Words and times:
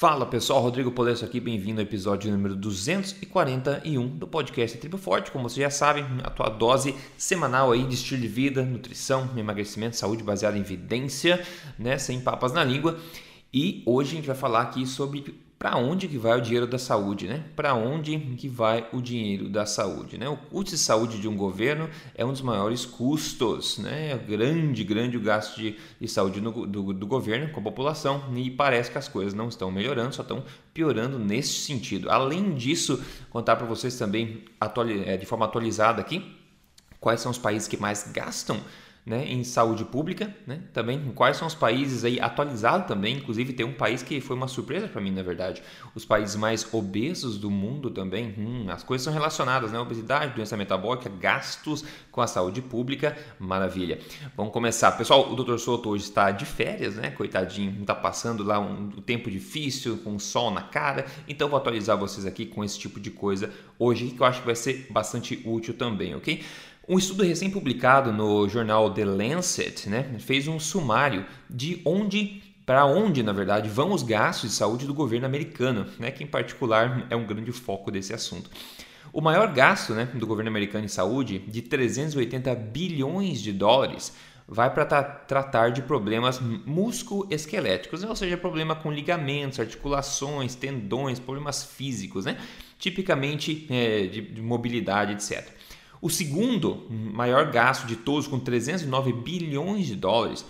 Fala 0.00 0.24
pessoal, 0.24 0.62
Rodrigo 0.62 0.90
Polesso 0.90 1.26
aqui, 1.26 1.38
bem-vindo 1.38 1.78
ao 1.78 1.86
episódio 1.86 2.32
número 2.32 2.56
241 2.56 4.16
do 4.16 4.26
podcast 4.26 4.78
Tribo 4.78 4.96
Forte. 4.96 5.30
Como 5.30 5.46
vocês 5.46 5.62
já 5.62 5.68
sabem, 5.68 6.06
a 6.24 6.30
tua 6.30 6.48
dose 6.48 6.94
semanal 7.18 7.70
aí 7.70 7.84
de 7.84 7.96
estilo 7.96 8.22
de 8.22 8.26
vida, 8.26 8.64
nutrição, 8.64 9.28
emagrecimento, 9.36 9.98
saúde 9.98 10.24
baseada 10.24 10.56
em 10.56 10.62
evidência, 10.62 11.44
né, 11.78 11.98
sem 11.98 12.18
papas 12.18 12.50
na 12.54 12.64
língua. 12.64 12.98
E 13.52 13.82
hoje 13.84 14.12
a 14.12 14.14
gente 14.14 14.26
vai 14.26 14.34
falar 14.34 14.62
aqui 14.62 14.86
sobre 14.86 15.38
para 15.60 15.76
onde 15.76 16.08
que 16.08 16.16
vai 16.16 16.38
o 16.38 16.40
dinheiro 16.40 16.66
da 16.66 16.78
saúde, 16.78 17.28
né? 17.28 17.44
Para 17.54 17.74
onde 17.74 18.18
que 18.38 18.48
vai 18.48 18.88
o 18.94 19.00
dinheiro 19.02 19.46
da 19.46 19.66
saúde, 19.66 20.16
né? 20.16 20.26
O 20.26 20.34
custo 20.34 20.70
de 20.70 20.78
saúde 20.78 21.20
de 21.20 21.28
um 21.28 21.36
governo 21.36 21.86
é 22.14 22.24
um 22.24 22.32
dos 22.32 22.40
maiores 22.40 22.86
custos, 22.86 23.76
né? 23.76 24.12
É 24.12 24.16
grande, 24.16 24.82
grande 24.82 25.18
o 25.18 25.20
gasto 25.20 25.58
de, 25.58 25.76
de 26.00 26.08
saúde 26.08 26.40
no, 26.40 26.66
do, 26.66 26.94
do, 26.94 27.06
governo 27.06 27.52
com 27.52 27.60
a 27.60 27.62
população 27.62 28.24
e 28.34 28.50
parece 28.50 28.90
que 28.90 28.96
as 28.96 29.06
coisas 29.06 29.34
não 29.34 29.48
estão 29.50 29.70
melhorando, 29.70 30.14
só 30.14 30.22
estão 30.22 30.42
piorando 30.72 31.18
nesse 31.18 31.52
sentido. 31.52 32.10
Além 32.10 32.54
disso, 32.54 32.98
contar 33.28 33.56
para 33.56 33.66
vocês 33.66 33.98
também 33.98 34.46
é, 35.04 35.18
de 35.18 35.26
forma 35.26 35.44
atualizada 35.44 36.00
aqui 36.00 36.40
quais 36.98 37.20
são 37.20 37.30
os 37.30 37.38
países 37.38 37.68
que 37.68 37.76
mais 37.76 38.10
gastam 38.10 38.58
né, 39.04 39.24
em 39.26 39.42
saúde 39.42 39.84
pública, 39.84 40.34
né, 40.46 40.60
também 40.72 41.00
quais 41.14 41.36
são 41.36 41.48
os 41.48 41.54
países 41.54 42.04
aí 42.04 42.20
atualizados 42.20 42.86
também, 42.86 43.16
inclusive 43.16 43.52
tem 43.52 43.64
um 43.64 43.72
país 43.72 44.02
que 44.02 44.20
foi 44.20 44.36
uma 44.36 44.46
surpresa 44.46 44.88
para 44.88 45.00
mim 45.00 45.10
na 45.10 45.22
verdade, 45.22 45.62
os 45.94 46.04
países 46.04 46.36
mais 46.36 46.66
obesos 46.72 47.38
do 47.38 47.50
mundo 47.50 47.90
também, 47.90 48.34
hum, 48.38 48.66
as 48.68 48.82
coisas 48.82 49.04
são 49.04 49.12
relacionadas, 49.12 49.72
né, 49.72 49.78
obesidade, 49.78 50.34
doença 50.34 50.56
metabólica, 50.56 51.08
gastos 51.08 51.84
com 52.10 52.20
a 52.20 52.26
saúde 52.26 52.60
pública, 52.60 53.16
maravilha. 53.38 53.98
Vamos 54.36 54.52
começar, 54.52 54.92
pessoal, 54.92 55.32
o 55.32 55.36
Dr. 55.36 55.56
Soto 55.58 55.88
hoje 55.90 56.04
está 56.04 56.30
de 56.30 56.44
férias, 56.44 56.96
né, 56.96 57.10
coitadinho, 57.10 57.80
está 57.80 57.94
passando 57.94 58.44
lá 58.44 58.60
um, 58.60 58.84
um 58.84 59.02
tempo 59.02 59.30
difícil, 59.30 59.98
com 59.98 60.18
sol 60.18 60.50
na 60.50 60.62
cara, 60.62 61.06
então 61.26 61.48
vou 61.48 61.56
atualizar 61.56 61.96
vocês 61.96 62.26
aqui 62.26 62.44
com 62.44 62.62
esse 62.62 62.78
tipo 62.78 63.00
de 63.00 63.10
coisa 63.10 63.50
hoje 63.78 64.10
que 64.10 64.20
eu 64.20 64.26
acho 64.26 64.40
que 64.40 64.46
vai 64.46 64.54
ser 64.54 64.86
bastante 64.90 65.40
útil 65.44 65.74
também, 65.74 66.14
ok? 66.14 66.44
Um 66.90 66.98
estudo 66.98 67.22
recém-publicado 67.22 68.12
no 68.12 68.48
jornal 68.48 68.92
The 68.92 69.04
Lancet 69.04 69.88
né, 69.88 70.12
fez 70.18 70.48
um 70.48 70.58
sumário 70.58 71.24
de 71.48 71.80
onde, 71.84 72.42
para 72.66 72.84
onde, 72.84 73.22
na 73.22 73.32
verdade, 73.32 73.68
vão 73.68 73.92
os 73.92 74.02
gastos 74.02 74.50
de 74.50 74.56
saúde 74.56 74.88
do 74.88 74.92
governo 74.92 75.24
americano, 75.24 75.86
né, 76.00 76.10
que 76.10 76.24
em 76.24 76.26
particular 76.26 77.06
é 77.08 77.14
um 77.14 77.24
grande 77.24 77.52
foco 77.52 77.92
desse 77.92 78.12
assunto. 78.12 78.50
O 79.12 79.20
maior 79.20 79.52
gasto 79.54 79.94
né, 79.94 80.06
do 80.06 80.26
governo 80.26 80.50
americano 80.50 80.84
em 80.84 80.88
saúde, 80.88 81.38
de 81.38 81.62
380 81.62 82.52
bilhões 82.56 83.40
de 83.40 83.52
dólares, 83.52 84.12
vai 84.48 84.68
para 84.74 84.84
tra 84.84 85.04
tratar 85.04 85.70
de 85.70 85.82
problemas 85.82 86.40
musculoesqueléticos, 86.40 88.02
né? 88.02 88.08
ou 88.08 88.16
seja, 88.16 88.36
problema 88.36 88.74
com 88.74 88.90
ligamentos, 88.90 89.60
articulações, 89.60 90.56
tendões, 90.56 91.20
problemas 91.20 91.62
físicos, 91.62 92.24
né? 92.24 92.36
tipicamente 92.80 93.68
é, 93.70 94.08
de, 94.08 94.22
de 94.22 94.42
mobilidade, 94.42 95.12
etc. 95.12 95.48
O 96.00 96.08
segundo 96.08 96.86
maior 96.88 97.50
gasto 97.50 97.86
de 97.86 97.96
todos, 97.96 98.26
com 98.26 98.38
309 98.38 99.12
bilhões 99.12 99.86
de 99.86 99.96
dólares, 99.96 100.44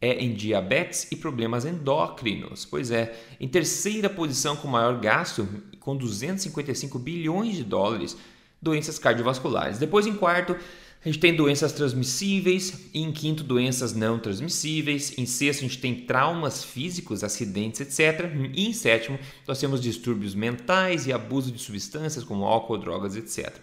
é 0.00 0.22
em 0.22 0.34
diabetes 0.34 1.06
e 1.10 1.16
problemas 1.16 1.64
endócrinos. 1.64 2.64
Pois 2.64 2.90
é, 2.90 3.18
em 3.38 3.48
terceira 3.48 4.08
posição 4.08 4.56
com 4.56 4.68
maior 4.68 4.98
gasto, 4.98 5.46
com 5.78 5.96
255 5.96 6.98
bilhões 6.98 7.56
de 7.56 7.64
dólares, 7.64 8.16
doenças 8.60 8.98
cardiovasculares. 8.98 9.78
Depois, 9.78 10.06
em 10.06 10.14
quarto, 10.14 10.56
a 11.02 11.08
gente 11.08 11.18
tem 11.18 11.34
doenças 11.34 11.72
transmissíveis, 11.72 12.88
em 12.92 13.10
quinto, 13.10 13.42
doenças 13.42 13.94
não 13.94 14.18
transmissíveis. 14.18 15.16
Em 15.16 15.24
sexto, 15.24 15.60
a 15.60 15.62
gente 15.62 15.78
tem 15.78 15.94
traumas 15.94 16.62
físicos, 16.62 17.24
acidentes, 17.24 17.80
etc. 17.80 18.30
E 18.54 18.68
em 18.68 18.72
sétimo, 18.74 19.18
nós 19.48 19.58
temos 19.58 19.80
distúrbios 19.80 20.34
mentais 20.34 21.06
e 21.06 21.12
abuso 21.12 21.50
de 21.50 21.58
substâncias 21.58 22.22
como 22.22 22.44
álcool, 22.44 22.76
drogas, 22.76 23.16
etc. 23.16 23.62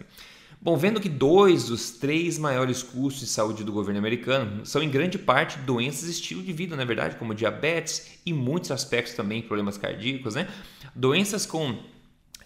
Bom, 0.60 0.76
vendo 0.76 1.00
que 1.00 1.08
dois 1.08 1.66
dos 1.66 1.92
três 1.92 2.36
maiores 2.36 2.82
custos 2.82 3.20
de 3.20 3.28
saúde 3.28 3.62
do 3.62 3.72
governo 3.72 3.98
americano 3.98 4.66
são 4.66 4.82
em 4.82 4.90
grande 4.90 5.16
parte 5.16 5.56
doenças 5.60 6.08
estilo 6.08 6.42
de 6.42 6.52
vida, 6.52 6.74
na 6.74 6.84
verdade, 6.84 7.14
como 7.14 7.32
diabetes 7.32 8.18
e 8.26 8.32
muitos 8.32 8.72
aspectos 8.72 9.14
também 9.14 9.40
problemas 9.40 9.78
cardíacos, 9.78 10.34
né? 10.34 10.48
Doenças 10.96 11.46
com 11.46 11.78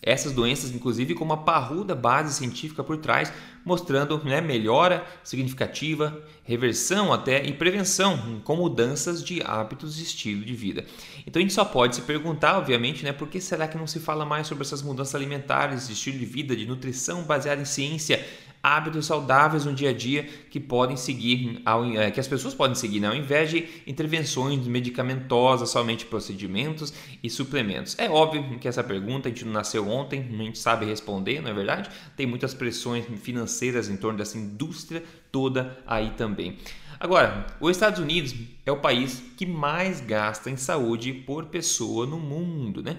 essas 0.02 0.32
doenças, 0.32 0.70
inclusive, 0.70 1.14
com 1.14 1.24
uma 1.24 1.44
parruda 1.44 1.94
base 1.94 2.34
científica 2.34 2.82
por 2.82 2.96
trás, 2.96 3.32
mostrando 3.64 4.22
né, 4.24 4.40
melhora 4.40 5.06
significativa, 5.22 6.20
reversão 6.42 7.12
até 7.12 7.44
e 7.44 7.52
prevenção 7.52 8.40
com 8.42 8.56
mudanças 8.56 9.22
de 9.22 9.40
hábitos 9.44 10.00
e 10.00 10.02
estilo 10.02 10.44
de 10.44 10.54
vida. 10.54 10.84
Então 11.24 11.38
a 11.38 11.42
gente 11.42 11.54
só 11.54 11.64
pode 11.64 11.94
se 11.94 12.02
perguntar, 12.02 12.58
obviamente, 12.58 13.04
né, 13.04 13.12
por 13.12 13.28
que 13.28 13.40
será 13.40 13.68
que 13.68 13.78
não 13.78 13.86
se 13.86 14.00
fala 14.00 14.26
mais 14.26 14.48
sobre 14.48 14.64
essas 14.64 14.82
mudanças 14.82 15.14
alimentares, 15.14 15.86
de 15.86 15.92
estilo 15.92 16.18
de 16.18 16.26
vida, 16.26 16.56
de 16.56 16.66
nutrição 16.66 17.22
baseada 17.22 17.62
em 17.62 17.64
ciência, 17.64 18.26
hábitos 18.62 19.06
saudáveis 19.06 19.64
no 19.64 19.74
dia 19.74 19.90
a 19.90 19.92
dia 19.92 20.24
que 20.50 20.60
podem 20.60 20.96
seguir, 20.96 21.60
é, 21.96 22.10
que 22.10 22.20
as 22.20 22.28
pessoas 22.28 22.54
podem 22.54 22.76
seguir, 22.76 23.00
né? 23.00 23.08
ao 23.08 23.16
invés 23.16 23.50
de 23.50 23.66
intervenções 23.86 24.66
medicamentosas, 24.66 25.70
somente 25.70 26.06
procedimentos 26.06 26.92
e 27.22 27.28
suplementos. 27.28 27.98
É 27.98 28.08
óbvio 28.08 28.58
que 28.58 28.68
essa 28.68 28.84
pergunta 28.84 29.28
a 29.28 29.32
gente 29.32 29.44
não 29.44 29.52
nasceu 29.52 29.88
ontem, 29.88 30.20
a 30.20 30.42
gente 30.44 30.58
sabe 30.58 30.86
responder, 30.86 31.40
não 31.40 31.50
é 31.50 31.54
verdade? 31.54 31.90
Tem 32.16 32.26
muitas 32.26 32.54
pressões 32.54 33.04
financeiras 33.20 33.88
em 33.88 33.96
torno 33.96 34.18
dessa 34.18 34.38
indústria 34.38 35.02
toda 35.32 35.78
aí 35.86 36.10
também. 36.10 36.58
Agora, 37.02 37.48
os 37.58 37.72
Estados 37.72 37.98
Unidos 37.98 38.32
é 38.64 38.70
o 38.70 38.76
país 38.76 39.20
que 39.36 39.44
mais 39.44 40.00
gasta 40.00 40.48
em 40.48 40.56
saúde 40.56 41.12
por 41.12 41.46
pessoa 41.46 42.06
no 42.06 42.16
mundo. 42.16 42.80
Né? 42.80 42.96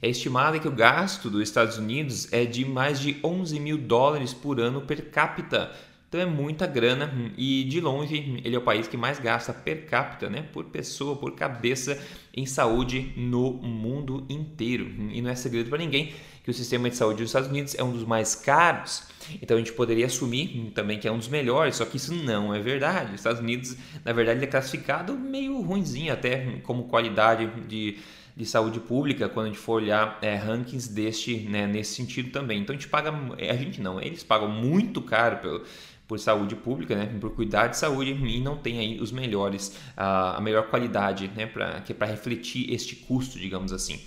É 0.00 0.08
estimado 0.08 0.58
que 0.58 0.66
o 0.66 0.72
gasto 0.72 1.28
dos 1.28 1.42
Estados 1.42 1.76
Unidos 1.76 2.32
é 2.32 2.46
de 2.46 2.64
mais 2.64 2.98
de 2.98 3.20
11 3.22 3.60
mil 3.60 3.76
dólares 3.76 4.32
por 4.32 4.58
ano 4.58 4.80
per 4.80 5.10
capita. 5.10 5.70
Então 6.12 6.20
é 6.20 6.26
muita 6.26 6.66
grana 6.66 7.10
e 7.38 7.64
de 7.64 7.80
longe 7.80 8.38
ele 8.44 8.54
é 8.54 8.58
o 8.58 8.60
país 8.60 8.86
que 8.86 8.98
mais 8.98 9.18
gasta 9.18 9.50
per 9.50 9.86
capita, 9.86 10.28
né, 10.28 10.44
por 10.52 10.66
pessoa, 10.66 11.16
por 11.16 11.34
cabeça 11.34 11.98
em 12.36 12.44
saúde 12.44 13.14
no 13.16 13.54
mundo 13.54 14.26
inteiro. 14.28 14.92
E 15.10 15.22
não 15.22 15.30
é 15.30 15.34
segredo 15.34 15.70
para 15.70 15.78
ninguém 15.78 16.12
que 16.44 16.50
o 16.50 16.52
sistema 16.52 16.90
de 16.90 16.96
saúde 16.96 17.22
dos 17.22 17.30
Estados 17.30 17.48
Unidos 17.48 17.74
é 17.78 17.82
um 17.82 17.92
dos 17.92 18.04
mais 18.04 18.34
caros. 18.34 19.04
Então 19.40 19.56
a 19.56 19.60
gente 19.60 19.72
poderia 19.72 20.04
assumir 20.04 20.70
também 20.74 20.98
que 20.98 21.08
é 21.08 21.10
um 21.10 21.16
dos 21.16 21.28
melhores, 21.28 21.76
só 21.76 21.86
que 21.86 21.96
isso 21.96 22.12
não 22.12 22.54
é 22.54 22.60
verdade. 22.60 23.14
Os 23.14 23.20
Estados 23.20 23.40
Unidos, 23.40 23.74
na 24.04 24.12
verdade, 24.12 24.44
é 24.44 24.46
classificado 24.46 25.16
meio 25.16 25.62
ruimzinho 25.62 26.12
até 26.12 26.58
como 26.62 26.84
qualidade 26.88 27.46
de, 27.66 27.96
de 28.36 28.44
saúde 28.44 28.80
pública 28.80 29.30
quando 29.30 29.46
a 29.46 29.48
gente 29.48 29.58
for 29.58 29.80
olhar 29.80 30.18
é, 30.20 30.34
rankings 30.34 30.92
deste, 30.92 31.38
né, 31.38 31.66
nesse 31.66 31.94
sentido 31.94 32.30
também. 32.30 32.60
Então 32.60 32.74
a 32.74 32.78
gente 32.78 32.88
paga, 32.90 33.10
a 33.10 33.56
gente 33.56 33.80
não, 33.80 33.98
eles 33.98 34.22
pagam 34.22 34.50
muito 34.50 35.00
caro 35.00 35.38
pelo 35.38 35.64
por 36.12 36.18
saúde 36.18 36.54
pública, 36.54 36.94
né, 36.94 37.06
por 37.18 37.30
cuidar 37.30 37.68
de 37.68 37.78
saúde 37.78 38.10
e 38.10 38.38
não 38.38 38.54
tem 38.54 38.78
aí 38.78 39.00
os 39.00 39.10
melhores, 39.10 39.74
a, 39.96 40.38
melhor 40.42 40.68
qualidade, 40.68 41.32
né, 41.34 41.46
para 41.46 41.80
que 41.80 41.92
é 41.92 41.94
para 41.94 42.06
refletir 42.06 42.70
este 42.70 42.94
custo, 42.96 43.38
digamos 43.38 43.72
assim. 43.72 43.98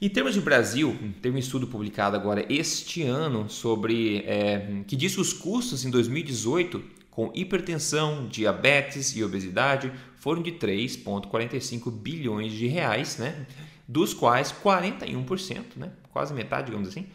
Em 0.00 0.08
termos 0.08 0.34
de 0.34 0.40
Brasil, 0.40 0.96
tem 1.20 1.32
um 1.32 1.36
estudo 1.36 1.66
publicado 1.66 2.14
agora 2.14 2.46
este 2.48 3.02
ano 3.02 3.50
sobre 3.50 4.18
é, 4.18 4.84
que 4.86 4.94
diz 4.94 5.16
que 5.16 5.20
os 5.20 5.32
custos 5.32 5.84
em 5.84 5.90
2018 5.90 6.80
com 7.10 7.32
hipertensão, 7.34 8.28
diabetes 8.28 9.16
e 9.16 9.24
obesidade 9.24 9.90
foram 10.14 10.40
de 10.40 10.52
3,45 10.52 11.90
bilhões 11.90 12.52
de 12.52 12.68
reais, 12.68 13.18
né? 13.18 13.44
dos 13.88 14.14
quais 14.14 14.52
41%, 14.52 15.64
né? 15.78 15.90
quase 16.12 16.32
metade, 16.32 16.66
digamos 16.66 16.86
assim, 16.86 17.08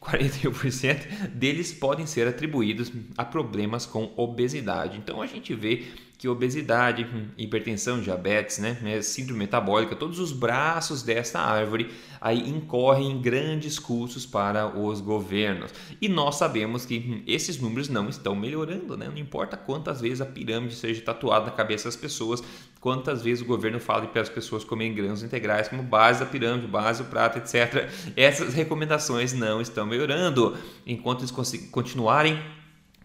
41% 0.00 1.28
deles 1.28 1.72
podem 1.72 2.06
ser 2.06 2.26
atribuídos 2.26 2.90
a 3.16 3.24
problemas 3.24 3.84
com 3.84 4.12
obesidade. 4.16 4.96
Então 4.96 5.20
a 5.20 5.26
gente 5.26 5.54
vê 5.54 5.84
que 6.20 6.28
obesidade, 6.28 7.06
hipertensão, 7.38 7.98
diabetes, 7.98 8.58
né, 8.58 8.78
né, 8.82 9.00
síndrome 9.00 9.38
metabólica, 9.38 9.96
todos 9.96 10.18
os 10.18 10.32
braços 10.32 11.02
desta 11.02 11.40
árvore 11.40 11.90
aí 12.20 12.46
incorrem 12.46 13.10
em 13.10 13.22
grandes 13.22 13.78
custos 13.78 14.26
para 14.26 14.66
os 14.78 15.00
governos. 15.00 15.72
E 15.98 16.10
nós 16.10 16.36
sabemos 16.36 16.84
que 16.84 17.22
esses 17.26 17.58
números 17.58 17.88
não 17.88 18.06
estão 18.06 18.34
melhorando, 18.34 18.98
né? 18.98 19.08
Não 19.08 19.16
importa 19.16 19.56
quantas 19.56 20.02
vezes 20.02 20.20
a 20.20 20.26
pirâmide 20.26 20.74
seja 20.74 21.00
tatuada 21.00 21.46
na 21.46 21.52
cabeça 21.52 21.88
das 21.88 21.96
pessoas, 21.96 22.42
quantas 22.80 23.22
vezes 23.22 23.42
o 23.42 23.46
governo 23.46 23.78
fala 23.78 24.06
para 24.06 24.22
as 24.22 24.28
pessoas 24.28 24.64
comerem 24.64 24.94
grãos 24.94 25.22
integrais 25.22 25.68
como 25.68 25.82
base 25.82 26.20
da 26.20 26.26
pirâmide, 26.26 26.66
base 26.66 27.02
do 27.02 27.08
prato, 27.10 27.38
etc. 27.38 27.90
Essas 28.16 28.54
recomendações 28.54 29.32
não 29.32 29.60
estão 29.60 29.84
melhorando. 29.86 30.56
Enquanto 30.86 31.20
eles 31.20 31.30
continuarem 31.70 32.38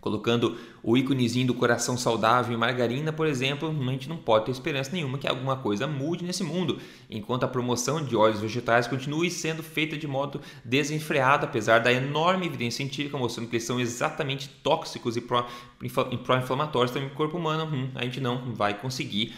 colocando 0.06 0.56
o 0.84 0.96
íconezinho 0.96 1.48
do 1.48 1.56
coração 1.56 1.98
saudável 1.98 2.54
em 2.54 2.60
margarina, 2.60 3.12
por 3.12 3.26
exemplo, 3.26 3.68
a 3.68 3.92
gente 3.92 4.08
não 4.08 4.18
pode 4.18 4.46
ter 4.46 4.52
esperança 4.52 4.92
nenhuma 4.94 5.18
que 5.18 5.28
alguma 5.28 5.56
coisa 5.56 5.88
mude 5.88 6.24
nesse 6.24 6.44
mundo, 6.44 6.78
enquanto 7.10 7.44
a 7.44 7.48
promoção 7.48 8.06
de 8.06 8.16
óleos 8.16 8.40
vegetais 8.40 8.86
continue 8.86 9.32
sendo 9.32 9.64
feita 9.64 9.98
de 9.98 10.08
modo 10.08 10.40
desenfreado, 10.64 11.48
apesar 11.48 11.80
da 11.80 11.92
enorme 11.92 12.46
evidência 12.46 12.78
científica 12.78 13.18
mostrando 13.18 13.50
que 13.50 13.56
eles 13.56 13.66
são 13.66 13.80
exatamente 13.80 14.48
tóxicos 14.48 15.18
e 15.18 15.22
pró-inflamatórios 15.22 16.92
também 16.92 17.10
para 17.10 17.16
o 17.16 17.18
corpo 17.18 17.38
humano, 17.38 17.66
hum, 17.66 17.90
a 17.96 18.04
gente 18.04 18.22
não 18.22 18.54
vai 18.54 18.76
conseguir 18.76 19.34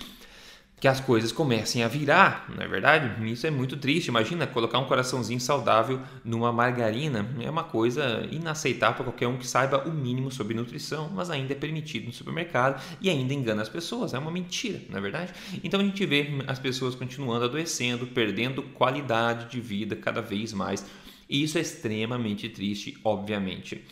que 0.80 0.88
as 0.88 1.00
coisas 1.00 1.32
comecem 1.32 1.84
a 1.84 1.88
virar, 1.88 2.46
não 2.56 2.64
é 2.64 2.68
verdade? 2.68 3.12
Isso 3.32 3.48
é 3.48 3.52
muito 3.52 3.76
triste. 3.76 4.08
Imagina 4.10 4.46
colocar 4.46 4.78
um 4.78 4.86
coraçãozinho 4.86 5.40
saudável 5.40 6.00
numa 6.24 6.52
margarina, 6.52 7.28
é 7.42 7.50
uma 7.50 7.64
coisa 7.64 8.28
inaceitável 8.32 8.98
para 8.98 9.06
qualquer 9.06 9.28
um 9.28 9.38
que 9.38 9.48
saiba 9.48 9.88
o 9.88 9.92
mínimo 9.92 10.32
sobre 10.32 10.54
nutrição, 10.54 11.10
mas 11.14 11.32
ainda 11.32 11.54
é 11.54 11.56
permitido 11.56 12.06
no 12.06 12.14
supermercado 12.14 12.80
e 13.02 13.10
ainda 13.10 13.34
engana 13.34 13.64
as 13.64 13.70
pessoas. 13.70 14.14
É 14.14 14.20
uma 14.20 14.30
mentira, 14.30 14.80
não 14.90 15.00
é 15.00 15.02
verdade? 15.02 15.34
Então 15.64 15.80
a 15.80 15.84
gente 15.84 16.06
vê 16.06 16.28
as 16.46 16.60
pessoas 16.60 16.94
continuando 16.94 17.46
adoecendo, 17.46 18.06
perdendo 18.06 18.62
qualidade 18.62 19.50
de 19.50 19.60
vida 19.60 19.96
cada 19.96 20.22
vez 20.22 20.54
mais. 20.54 20.86
E 21.28 21.44
isso 21.44 21.58
é 21.58 21.62
extremamente 21.62 22.48
triste, 22.50 22.98
obviamente. 23.04 23.84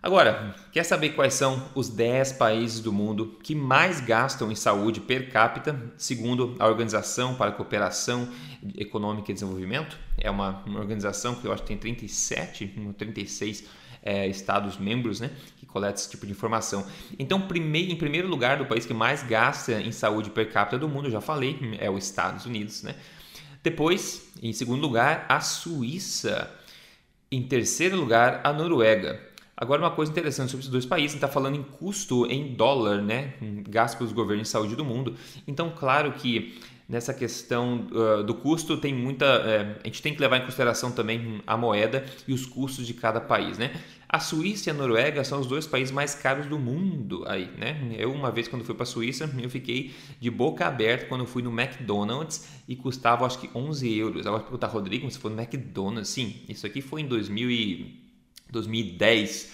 Agora, 0.00 0.54
quer 0.70 0.84
saber 0.84 1.10
quais 1.10 1.34
são 1.34 1.70
os 1.74 1.88
10 1.88 2.32
países 2.32 2.80
do 2.80 2.92
mundo 2.92 3.36
que 3.42 3.54
mais 3.54 4.00
gastam 4.00 4.50
em 4.50 4.54
saúde 4.54 5.00
per 5.00 5.30
capita, 5.30 5.92
segundo 5.96 6.54
a 6.58 6.68
Organização 6.68 7.34
para 7.34 7.50
a 7.50 7.52
Cooperação 7.52 8.28
Econômica 8.76 9.32
e 9.32 9.34
Desenvolvimento? 9.34 9.98
É 10.16 10.30
uma, 10.30 10.62
uma 10.64 10.78
organização 10.78 11.34
que 11.34 11.46
eu 11.46 11.52
acho 11.52 11.62
que 11.62 11.68
tem 11.68 11.76
37, 11.76 12.92
36 12.96 13.64
é, 14.00 14.28
estados 14.28 14.78
membros 14.78 15.18
né, 15.18 15.32
que 15.56 15.66
coleta 15.66 15.98
esse 15.98 16.08
tipo 16.08 16.24
de 16.24 16.32
informação. 16.32 16.86
Então, 17.18 17.38
em 17.52 17.96
primeiro 17.96 18.28
lugar, 18.28 18.58
do 18.58 18.66
país 18.66 18.86
que 18.86 18.94
mais 18.94 19.24
gasta 19.24 19.80
em 19.80 19.90
saúde 19.90 20.30
per 20.30 20.52
capita 20.52 20.78
do 20.78 20.88
mundo, 20.88 21.10
já 21.10 21.20
falei, 21.20 21.58
é 21.80 21.90
os 21.90 22.04
Estados 22.04 22.46
Unidos. 22.46 22.84
Né? 22.84 22.94
Depois, 23.64 24.30
em 24.40 24.52
segundo 24.52 24.80
lugar, 24.80 25.26
a 25.28 25.40
Suíça. 25.40 26.54
Em 27.30 27.42
terceiro 27.42 27.96
lugar, 27.96 28.40
a 28.44 28.52
Noruega. 28.52 29.27
Agora, 29.60 29.82
uma 29.82 29.90
coisa 29.90 30.12
interessante 30.12 30.50
sobre 30.50 30.60
esses 30.60 30.70
dois 30.70 30.86
países, 30.86 31.16
está 31.16 31.26
falando 31.26 31.56
em 31.56 31.64
custo 31.64 32.24
em 32.26 32.54
dólar, 32.54 33.02
né? 33.02 33.34
Gasto 33.68 33.98
pelos 33.98 34.12
governos 34.12 34.46
de 34.46 34.52
saúde 34.52 34.76
do 34.76 34.84
mundo. 34.84 35.16
Então, 35.48 35.72
claro 35.76 36.12
que 36.12 36.56
nessa 36.88 37.12
questão 37.12 37.88
uh, 37.90 38.22
do 38.22 38.34
custo 38.34 38.76
tem 38.76 38.94
muita. 38.94 39.26
A 39.82 39.86
gente 39.88 40.00
tem 40.00 40.14
que 40.14 40.20
levar 40.20 40.36
em 40.36 40.42
consideração 40.42 40.92
também 40.92 41.42
a 41.44 41.56
moeda 41.56 42.04
e 42.28 42.32
os 42.32 42.46
custos 42.46 42.86
de 42.86 42.94
cada 42.94 43.20
país, 43.20 43.58
né? 43.58 43.72
A 44.08 44.20
Suíça 44.20 44.70
e 44.70 44.72
a 44.72 44.74
Noruega 44.74 45.24
são 45.24 45.40
os 45.40 45.48
dois 45.48 45.66
países 45.66 45.92
mais 45.92 46.14
caros 46.14 46.46
do 46.46 46.56
mundo 46.56 47.24
aí, 47.26 47.50
né? 47.58 47.96
Eu 47.98 48.12
uma 48.12 48.30
vez 48.30 48.46
quando 48.46 48.64
fui 48.64 48.76
para 48.76 48.84
a 48.84 48.86
Suíça, 48.86 49.28
eu 49.42 49.50
fiquei 49.50 49.92
de 50.20 50.30
boca 50.30 50.68
aberta 50.68 51.06
quando 51.06 51.26
fui 51.26 51.42
no 51.42 51.50
McDonald's 51.50 52.48
e 52.68 52.76
custava 52.76 53.26
acho 53.26 53.40
que 53.40 53.50
11 53.52 53.98
euros. 53.98 54.24
Agora 54.24 54.44
perguntar 54.44 54.68
Rodrigo, 54.68 55.10
se 55.10 55.18
for 55.18 55.32
no 55.32 55.38
McDonald's, 55.38 56.08
sim, 56.08 56.36
isso 56.48 56.64
aqui 56.64 56.80
foi 56.80 57.00
em 57.00 57.08
2000 57.08 57.50
e 57.50 58.07
2010. 58.50 59.52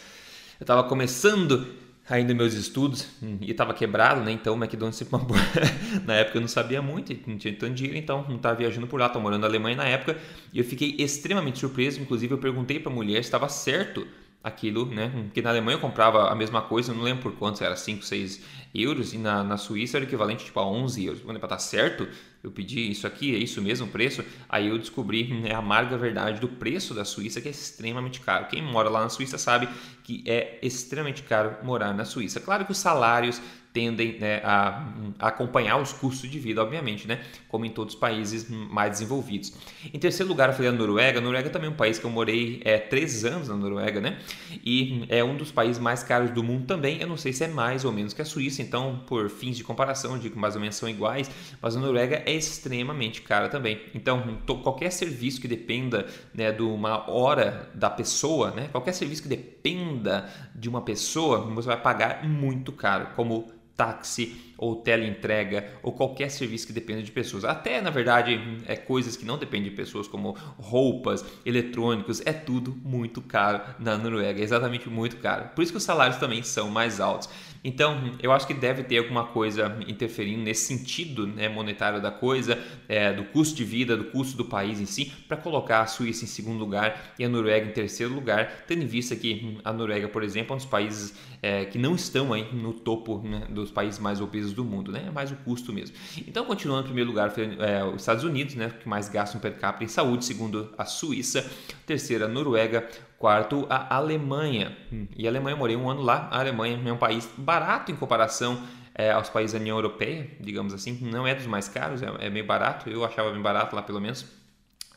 Eu 0.60 0.64
estava 0.64 0.84
começando 0.84 1.66
ainda 2.08 2.34
meus 2.34 2.52
estudos 2.54 3.08
e 3.40 3.50
estava 3.50 3.72
quebrado, 3.72 4.20
né? 4.22 4.32
Então 4.32 4.54
o 4.54 4.56
McDonald's 4.56 4.98
sempre 4.98 5.16
uma 5.16 5.24
boa. 5.24 5.40
na 6.04 6.14
época 6.14 6.36
eu 6.36 6.40
não 6.40 6.48
sabia 6.48 6.82
muito, 6.82 7.14
não 7.26 7.38
tinha 7.38 7.54
tanto 7.54 7.74
dinheiro, 7.74 7.96
então 7.96 8.24
não 8.28 8.36
estava 8.36 8.56
viajando 8.56 8.86
por 8.86 9.00
lá, 9.00 9.06
estava 9.06 9.22
morando 9.22 9.40
na 9.40 9.46
Alemanha 9.46 9.76
na 9.76 9.84
época 9.84 10.18
e 10.52 10.58
eu 10.58 10.64
fiquei 10.64 10.94
extremamente 10.98 11.58
surpreso. 11.58 12.00
Inclusive 12.00 12.34
eu 12.34 12.38
perguntei 12.38 12.78
para 12.78 12.92
a 12.92 12.94
mulher 12.94 13.22
se 13.22 13.28
estava 13.28 13.48
certo 13.48 14.06
aquilo, 14.44 14.84
né? 14.84 15.10
Porque 15.24 15.40
na 15.40 15.48
Alemanha 15.48 15.76
eu 15.76 15.80
comprava 15.80 16.30
a 16.30 16.34
mesma 16.34 16.60
coisa, 16.60 16.92
não 16.92 17.02
lembro 17.02 17.22
por 17.22 17.32
quanto, 17.32 17.64
era 17.64 17.74
5, 17.74 18.04
6 18.04 18.42
euros, 18.74 19.14
e 19.14 19.18
na, 19.18 19.42
na 19.42 19.56
Suíça 19.56 19.96
era 19.96 20.04
equivalente 20.04 20.44
tipo, 20.44 20.60
a 20.60 20.66
11 20.66 21.02
euros. 21.02 21.22
Quando 21.22 21.38
para 21.38 21.46
estar 21.46 21.56
tá 21.56 21.62
certo, 21.62 22.06
eu 22.42 22.50
pedi 22.50 22.90
isso 22.90 23.06
aqui, 23.06 23.34
é 23.34 23.38
isso 23.38 23.62
mesmo 23.62 23.86
o 23.86 23.90
preço? 23.90 24.22
Aí 24.46 24.68
eu 24.68 24.78
descobri 24.78 25.32
né, 25.32 25.54
a 25.54 25.58
amarga 25.58 25.96
verdade 25.96 26.40
do 26.40 26.48
preço 26.48 26.92
da 26.92 27.06
Suíça, 27.06 27.40
que 27.40 27.48
é 27.48 27.50
extremamente 27.50 28.20
caro. 28.20 28.46
Quem 28.46 28.60
mora 28.60 28.90
lá 28.90 29.00
na 29.00 29.08
Suíça 29.08 29.38
sabe 29.38 29.66
que 30.02 30.22
é 30.26 30.58
extremamente 30.60 31.22
caro 31.22 31.56
morar 31.62 31.94
na 31.94 32.04
Suíça. 32.04 32.38
Claro 32.38 32.66
que 32.66 32.72
os 32.72 32.78
salários 32.78 33.40
tendem 33.74 34.20
né, 34.20 34.40
a, 34.44 34.86
a, 35.18 35.28
acompanhar 35.28 35.78
os 35.78 35.92
custos 35.92 36.30
de 36.30 36.38
vida, 36.38 36.62
obviamente, 36.62 37.08
né, 37.08 37.20
como 37.48 37.66
em 37.66 37.70
todos 37.70 37.94
os 37.94 38.00
países 38.00 38.48
mais 38.48 38.92
desenvolvidos. 38.92 39.52
Em 39.92 39.98
terceiro 39.98 40.28
lugar, 40.28 40.48
eu 40.48 40.54
falei 40.54 40.68
a 40.68 40.72
Noruega. 40.72 41.18
A 41.18 41.20
Noruega 41.20 41.50
também 41.50 41.68
é 41.68 41.72
um 41.72 41.76
país 41.76 41.98
que 41.98 42.04
eu 42.04 42.10
morei 42.10 42.62
é, 42.64 42.78
três 42.78 43.24
anos 43.24 43.48
na 43.48 43.56
Noruega, 43.56 44.00
né, 44.00 44.18
e 44.64 45.04
é 45.08 45.24
um 45.24 45.36
dos 45.36 45.50
países 45.50 45.82
mais 45.82 46.04
caros 46.04 46.30
do 46.30 46.40
mundo 46.40 46.66
também. 46.66 47.00
Eu 47.00 47.08
não 47.08 47.16
sei 47.16 47.32
se 47.32 47.42
é 47.42 47.48
mais 47.48 47.84
ou 47.84 47.90
menos 47.90 48.14
que 48.14 48.22
a 48.22 48.24
Suíça, 48.24 48.62
então, 48.62 49.02
por 49.08 49.28
fins 49.28 49.56
de 49.56 49.64
comparação, 49.64 50.12
eu 50.12 50.18
digo 50.18 50.34
que 50.34 50.40
mais 50.40 50.54
ou 50.54 50.60
menos 50.60 50.76
são 50.76 50.88
iguais, 50.88 51.28
mas 51.60 51.76
a 51.76 51.80
Noruega 51.80 52.22
é 52.24 52.32
extremamente 52.32 53.22
cara 53.22 53.48
também. 53.48 53.80
Então, 53.92 54.38
qualquer 54.62 54.92
serviço 54.92 55.40
que 55.40 55.48
dependa 55.48 56.06
né, 56.32 56.52
de 56.52 56.62
uma 56.62 57.10
hora 57.10 57.68
da 57.74 57.90
pessoa, 57.90 58.52
né, 58.52 58.68
qualquer 58.70 58.92
serviço 58.92 59.22
que 59.22 59.28
dependa 59.28 60.30
de 60.54 60.68
uma 60.68 60.82
pessoa, 60.82 61.40
você 61.40 61.66
vai 61.66 61.80
pagar 61.80 62.22
muito 62.24 62.70
caro, 62.70 63.08
como 63.16 63.52
táxi 63.76 64.54
ou 64.56 64.76
teleentrega 64.76 65.78
ou 65.82 65.92
qualquer 65.92 66.30
serviço 66.30 66.66
que 66.66 66.72
dependa 66.72 67.02
de 67.02 67.10
pessoas. 67.10 67.44
Até, 67.44 67.80
na 67.80 67.90
verdade, 67.90 68.38
é 68.66 68.76
coisas 68.76 69.16
que 69.16 69.24
não 69.24 69.36
dependem 69.36 69.70
de 69.70 69.76
pessoas, 69.76 70.06
como 70.06 70.36
roupas, 70.58 71.24
eletrônicos, 71.44 72.22
é 72.24 72.32
tudo 72.32 72.76
muito 72.82 73.20
caro 73.20 73.60
na 73.78 73.98
Noruega, 73.98 74.40
é 74.40 74.44
exatamente 74.44 74.88
muito 74.88 75.16
caro. 75.16 75.50
Por 75.54 75.62
isso 75.62 75.72
que 75.72 75.78
os 75.78 75.84
salários 75.84 76.18
também 76.18 76.42
são 76.42 76.70
mais 76.70 77.00
altos. 77.00 77.28
Então, 77.64 78.12
eu 78.22 78.30
acho 78.30 78.46
que 78.46 78.52
deve 78.52 78.84
ter 78.84 78.98
alguma 78.98 79.24
coisa 79.24 79.74
interferindo 79.88 80.42
nesse 80.42 80.66
sentido 80.66 81.26
né, 81.26 81.48
monetário 81.48 82.00
da 82.00 82.10
coisa, 82.10 82.62
é, 82.86 83.10
do 83.10 83.24
custo 83.24 83.56
de 83.56 83.64
vida, 83.64 83.96
do 83.96 84.04
custo 84.04 84.36
do 84.36 84.44
país 84.44 84.78
em 84.80 84.84
si, 84.84 85.06
para 85.26 85.38
colocar 85.38 85.80
a 85.80 85.86
Suíça 85.86 86.24
em 86.24 86.28
segundo 86.28 86.58
lugar 86.58 87.14
e 87.18 87.24
a 87.24 87.28
Noruega 87.28 87.66
em 87.66 87.72
terceiro 87.72 88.12
lugar, 88.12 88.64
tendo 88.68 88.82
em 88.82 88.86
vista 88.86 89.16
que 89.16 89.58
a 89.64 89.72
Noruega, 89.72 90.08
por 90.08 90.22
exemplo, 90.22 90.52
é 90.52 90.54
um 90.54 90.58
dos 90.58 90.66
países 90.66 91.14
é, 91.40 91.64
que 91.64 91.78
não 91.78 91.94
estão 91.94 92.34
aí 92.34 92.54
no 92.54 92.74
topo 92.74 93.18
né, 93.24 93.46
dos 93.48 93.70
países 93.70 93.98
mais 93.98 94.20
obesos 94.20 94.52
do 94.52 94.64
mundo, 94.64 94.92
né? 94.92 95.04
É 95.08 95.10
mais 95.10 95.30
o 95.30 95.36
custo 95.36 95.72
mesmo. 95.72 95.96
Então, 96.26 96.44
continuando 96.44 96.82
em 96.82 96.86
primeiro 96.86 97.08
lugar, 97.08 97.32
é, 97.38 97.82
os 97.84 98.02
Estados 98.02 98.24
Unidos, 98.24 98.54
né, 98.54 98.70
que 98.78 98.88
mais 98.88 99.08
gastam 99.08 99.40
per 99.40 99.58
capita 99.58 99.84
em 99.84 99.88
saúde, 99.88 100.24
segundo 100.24 100.70
a 100.76 100.84
Suíça, 100.84 101.50
terceira 101.86 102.26
a 102.26 102.28
Noruega, 102.28 102.88
Quarto, 103.18 103.66
a 103.70 103.96
Alemanha. 103.96 104.76
E 105.16 105.26
a 105.26 105.30
Alemanha, 105.30 105.54
eu 105.54 105.58
morei 105.58 105.76
um 105.76 105.88
ano 105.88 106.02
lá. 106.02 106.28
A 106.30 106.40
Alemanha 106.40 106.80
é 106.84 106.92
um 106.92 106.96
país 106.96 107.28
barato 107.36 107.90
em 107.90 107.96
comparação 107.96 108.62
é, 108.94 109.10
aos 109.10 109.28
países 109.28 109.52
da 109.52 109.60
União 109.60 109.76
Europeia, 109.76 110.30
digamos 110.40 110.72
assim. 110.72 110.98
Não 111.02 111.26
é 111.26 111.34
dos 111.34 111.46
mais 111.46 111.68
caros, 111.68 112.02
é, 112.02 112.06
é 112.20 112.30
meio 112.30 112.46
barato. 112.46 112.88
Eu 112.88 113.04
achava 113.04 113.30
bem 113.30 113.40
barato 113.40 113.74
lá, 113.74 113.82
pelo 113.82 114.00
menos. 114.00 114.26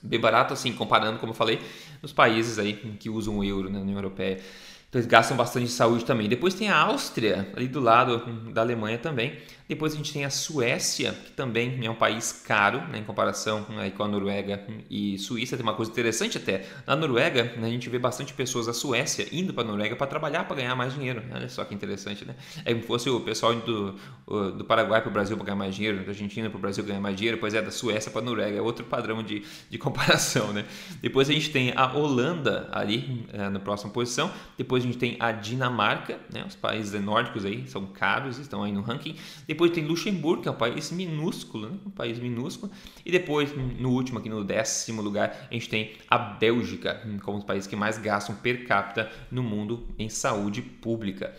Bem 0.01 0.19
barato, 0.19 0.53
assim, 0.53 0.73
comparando, 0.73 1.19
como 1.19 1.31
eu 1.31 1.35
falei, 1.35 1.59
nos 2.01 2.13
países 2.13 2.59
aí 2.59 2.73
que 2.73 3.09
usam 3.09 3.39
o 3.39 3.43
euro 3.43 3.69
né, 3.69 3.77
na 3.77 3.83
União 3.83 3.97
Europeia. 3.97 4.39
Eles 4.97 5.05
gastam 5.05 5.37
bastante 5.37 5.67
de 5.67 5.71
saúde 5.71 6.03
também. 6.03 6.27
Depois 6.27 6.55
tem 6.55 6.69
a 6.69 6.77
Áustria, 6.77 7.47
ali 7.55 7.67
do 7.67 7.79
lado 7.79 8.17
da 8.51 8.61
Alemanha 8.61 8.97
também. 8.97 9.37
Depois 9.67 9.93
a 9.93 9.97
gente 9.97 10.13
tem 10.13 10.23
a 10.23 10.29
Suécia, 10.29 11.11
que 11.11 11.31
também 11.31 11.85
é 11.85 11.89
um 11.89 11.95
país 11.95 12.31
caro 12.31 12.79
né, 12.87 12.99
em 12.99 13.03
comparação 13.03 13.65
aí 13.77 13.91
com 13.91 14.01
a 14.01 14.07
Noruega 14.07 14.65
e 14.89 15.17
Suíça. 15.17 15.57
Tem 15.57 15.63
uma 15.63 15.73
coisa 15.73 15.91
interessante 15.91 16.37
até. 16.37 16.65
Na 16.85 16.95
Noruega, 16.95 17.43
né, 17.57 17.67
a 17.67 17.69
gente 17.69 17.89
vê 17.89 17.99
bastante 17.99 18.33
pessoas 18.33 18.67
da 18.67 18.73
Suécia 18.73 19.27
indo 19.29 19.53
para 19.53 19.63
a 19.63 19.67
Noruega 19.67 19.95
para 19.97 20.07
trabalhar 20.07 20.45
para 20.45 20.55
ganhar 20.55 20.73
mais 20.73 20.93
dinheiro. 20.93 21.21
Olha 21.33 21.49
só 21.49 21.65
que 21.65 21.75
interessante, 21.75 22.23
né? 22.23 22.33
É 22.63 22.73
como 22.73 22.85
fosse 22.85 23.09
o 23.09 23.19
pessoal 23.19 23.53
do, 23.55 23.95
do 24.53 24.63
Paraguai 24.63 25.01
para 25.01 25.09
o 25.09 25.13
Brasil 25.13 25.35
para 25.35 25.47
ganhar 25.47 25.57
mais 25.57 25.75
dinheiro, 25.75 25.97
da 25.99 26.11
Argentina 26.11 26.49
para 26.49 26.57
o 26.57 26.61
Brasil 26.61 26.85
ganhar 26.85 27.01
mais 27.01 27.17
dinheiro, 27.17 27.37
pois 27.37 27.53
é 27.53 27.61
da 27.61 27.71
Suécia 27.71 28.09
para 28.09 28.21
a 28.21 28.23
Noruega. 28.23 28.57
É 28.57 28.61
outro 28.61 28.85
padrão 28.85 29.21
de, 29.21 29.43
de 29.69 29.77
comparação, 29.77 30.53
né? 30.53 30.65
Depois 31.01 31.29
a 31.29 31.33
gente 31.33 31.49
tem 31.49 31.73
a 31.75 31.93
Holanda 31.93 32.69
ali 32.71 33.27
é, 33.33 33.49
na 33.49 33.59
próxima 33.59 33.91
posição. 33.91 34.31
Depois 34.57 34.85
gente 34.87 34.97
tem 34.97 35.17
a 35.19 35.31
Dinamarca, 35.31 36.19
né? 36.33 36.43
Os 36.47 36.55
países 36.55 36.99
nórdicos 37.01 37.45
aí 37.45 37.67
são 37.67 37.85
caros, 37.87 38.37
estão 38.39 38.63
aí 38.63 38.71
no 38.71 38.81
ranking. 38.81 39.15
Depois 39.47 39.71
tem 39.71 39.85
Luxemburgo, 39.85 40.41
que 40.41 40.47
é 40.47 40.51
um 40.51 40.55
país 40.55 40.91
minúsculo, 40.91 41.69
né? 41.69 41.77
um 41.85 41.91
país 41.91 42.19
minúsculo. 42.19 42.71
E 43.05 43.11
depois, 43.11 43.51
no 43.55 43.89
último, 43.89 44.19
aqui 44.19 44.29
no 44.29 44.43
décimo 44.43 45.01
lugar, 45.01 45.47
a 45.49 45.53
gente 45.53 45.69
tem 45.69 45.93
a 46.09 46.17
Bélgica, 46.17 47.01
como 47.23 47.37
os 47.37 47.43
países 47.43 47.67
que 47.67 47.75
mais 47.75 47.97
gastam 47.97 48.35
per 48.35 48.65
capita 48.65 49.11
no 49.31 49.43
mundo 49.43 49.87
em 49.97 50.09
saúde 50.09 50.61
pública. 50.61 51.35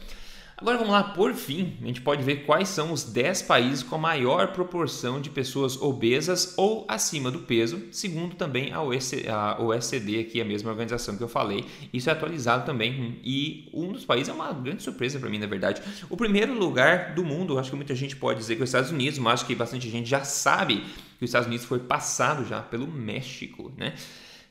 Agora 0.60 0.76
vamos 0.76 0.92
lá, 0.92 1.04
por 1.04 1.34
fim, 1.34 1.74
a 1.80 1.86
gente 1.86 2.00
pode 2.00 2.20
ver 2.24 2.44
quais 2.44 2.68
são 2.68 2.92
os 2.92 3.04
10 3.04 3.42
países 3.42 3.84
com 3.84 3.94
a 3.94 3.98
maior 3.98 4.48
proporção 4.48 5.20
de 5.20 5.30
pessoas 5.30 5.80
obesas 5.80 6.54
ou 6.56 6.84
acima 6.88 7.30
do 7.30 7.38
peso, 7.38 7.80
segundo 7.92 8.34
também 8.34 8.72
a 8.72 8.82
OECD, 8.82 10.18
aqui 10.18 10.40
a 10.40 10.44
mesma 10.44 10.72
organização 10.72 11.16
que 11.16 11.22
eu 11.22 11.28
falei. 11.28 11.64
Isso 11.92 12.10
é 12.10 12.12
atualizado 12.12 12.66
também 12.66 13.20
e 13.22 13.70
um 13.72 13.92
dos 13.92 14.04
países 14.04 14.30
é 14.30 14.32
uma 14.32 14.52
grande 14.52 14.82
surpresa 14.82 15.20
para 15.20 15.30
mim, 15.30 15.38
na 15.38 15.46
verdade. 15.46 15.80
O 16.10 16.16
primeiro 16.16 16.52
lugar 16.52 17.14
do 17.14 17.24
mundo, 17.24 17.56
acho 17.56 17.70
que 17.70 17.76
muita 17.76 17.94
gente 17.94 18.16
pode 18.16 18.40
dizer 18.40 18.56
que 18.56 18.62
é 18.62 18.64
os 18.64 18.70
Estados 18.70 18.90
Unidos, 18.90 19.20
mas 19.20 19.34
acho 19.34 19.46
que 19.46 19.54
bastante 19.54 19.88
gente 19.88 20.10
já 20.10 20.24
sabe 20.24 20.84
que 21.20 21.24
os 21.24 21.28
Estados 21.28 21.46
Unidos 21.46 21.66
foi 21.66 21.78
passado 21.78 22.44
já 22.44 22.60
pelo 22.60 22.88
México, 22.88 23.72
né? 23.76 23.94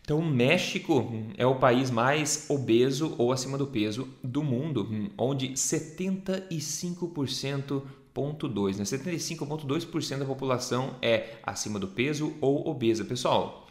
Então, 0.07 0.19
o 0.19 0.25
México 0.25 1.11
é 1.37 1.45
o 1.45 1.55
país 1.55 1.91
mais 1.91 2.45
obeso 2.47 3.13
ou 3.17 3.33
acima 3.33 3.57
do 3.57 3.67
peso 3.67 4.07
do 4.23 4.41
mundo, 4.41 5.11
onde 5.17 5.49
75,2%, 5.49 7.83
né? 8.77 8.85
75,2% 8.85 10.19
da 10.19 10.23
população 10.23 10.95
é 11.01 11.35
acima 11.43 11.77
do 11.77 11.89
peso 11.89 12.33
ou 12.39 12.69
obesa. 12.69 13.03
Pessoal, 13.03 13.67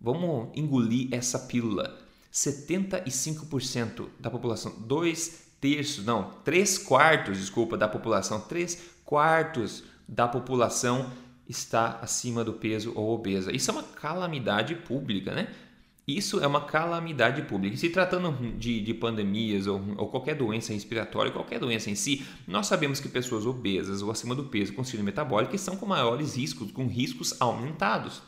vamos 0.00 0.50
engolir 0.54 1.08
essa 1.10 1.40
pílula. 1.40 1.98
75% 2.32 4.06
da 4.20 4.30
população, 4.30 4.72
dois 4.78 5.48
terços, 5.60 6.04
não, 6.04 6.30
três 6.44 6.78
quartos, 6.78 7.36
desculpa, 7.36 7.76
da 7.76 7.88
população, 7.88 8.38
três 8.38 8.80
quartos 9.04 9.82
da 10.06 10.28
população 10.28 11.10
está 11.48 11.98
acima 12.00 12.44
do 12.44 12.52
peso 12.52 12.92
ou 12.94 13.12
obesa. 13.12 13.50
Isso 13.50 13.72
é 13.72 13.74
uma 13.74 13.82
calamidade 13.82 14.76
pública, 14.76 15.34
né? 15.34 15.52
Isso 16.16 16.40
é 16.40 16.46
uma 16.46 16.62
calamidade 16.62 17.42
pública. 17.42 17.76
se 17.76 17.88
tratando 17.90 18.32
de, 18.56 18.80
de 18.80 18.94
pandemias 18.94 19.66
ou, 19.66 19.80
ou, 19.96 20.08
qualquer 20.08 20.34
doença 20.34 20.72
respiratória, 20.72 21.30
qualquer 21.30 21.58
doença 21.58 21.90
em 21.90 21.94
si, 21.94 22.24
nós 22.46 22.66
sabemos 22.66 23.00
que 23.00 23.08
pessoas 23.08 23.46
obesas 23.46 24.02
ou 24.02 24.10
acima 24.10 24.34
do 24.34 24.44
peso 24.44 24.72
com 24.72 24.84
síndrome 24.84 25.06
metabólica 25.06 25.54
estão 25.54 25.76
com 25.76 25.86
maiores 25.86 26.36
riscos, 26.36 26.70
com 26.72 26.86
riscos 26.86 27.34
aumentados. 27.40 28.22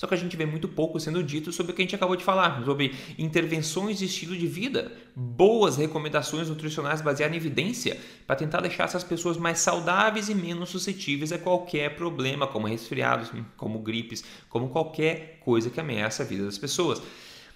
Só 0.00 0.06
que 0.06 0.14
a 0.14 0.16
gente 0.16 0.34
vê 0.34 0.46
muito 0.46 0.66
pouco 0.66 0.98
sendo 0.98 1.22
dito 1.22 1.52
sobre 1.52 1.72
o 1.72 1.74
que 1.74 1.82
a 1.82 1.84
gente 1.84 1.94
acabou 1.94 2.16
de 2.16 2.24
falar, 2.24 2.64
sobre 2.64 2.94
intervenções 3.18 3.98
de 3.98 4.06
estilo 4.06 4.34
de 4.34 4.46
vida, 4.46 4.90
boas 5.14 5.76
recomendações 5.76 6.48
nutricionais 6.48 7.02
baseadas 7.02 7.34
em 7.34 7.36
evidência, 7.36 8.00
para 8.26 8.34
tentar 8.34 8.62
deixar 8.62 8.84
essas 8.84 9.04
pessoas 9.04 9.36
mais 9.36 9.58
saudáveis 9.58 10.30
e 10.30 10.34
menos 10.34 10.70
suscetíveis 10.70 11.32
a 11.32 11.38
qualquer 11.38 11.96
problema, 11.96 12.46
como 12.46 12.66
resfriados, 12.66 13.30
como 13.58 13.78
gripes, 13.80 14.24
como 14.48 14.70
qualquer 14.70 15.38
coisa 15.44 15.68
que 15.68 15.78
ameaça 15.78 16.22
a 16.22 16.26
vida 16.26 16.46
das 16.46 16.56
pessoas. 16.56 17.02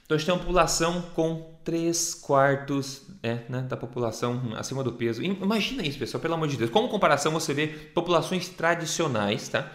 Então 0.04 0.14
a 0.14 0.18
gente 0.18 0.26
tem 0.26 0.34
uma 0.34 0.40
população 0.42 1.00
com 1.14 1.56
3 1.64 2.14
quartos 2.16 3.06
é, 3.22 3.38
né, 3.48 3.62
da 3.62 3.74
população 3.78 4.52
acima 4.54 4.84
do 4.84 4.92
peso. 4.92 5.22
Imagina 5.22 5.82
isso, 5.82 5.98
pessoal, 5.98 6.20
pelo 6.20 6.34
amor 6.34 6.48
de 6.48 6.58
Deus. 6.58 6.68
Como 6.68 6.90
comparação, 6.90 7.32
você 7.32 7.54
vê 7.54 7.68
populações 7.68 8.50
tradicionais, 8.50 9.48
tá? 9.48 9.72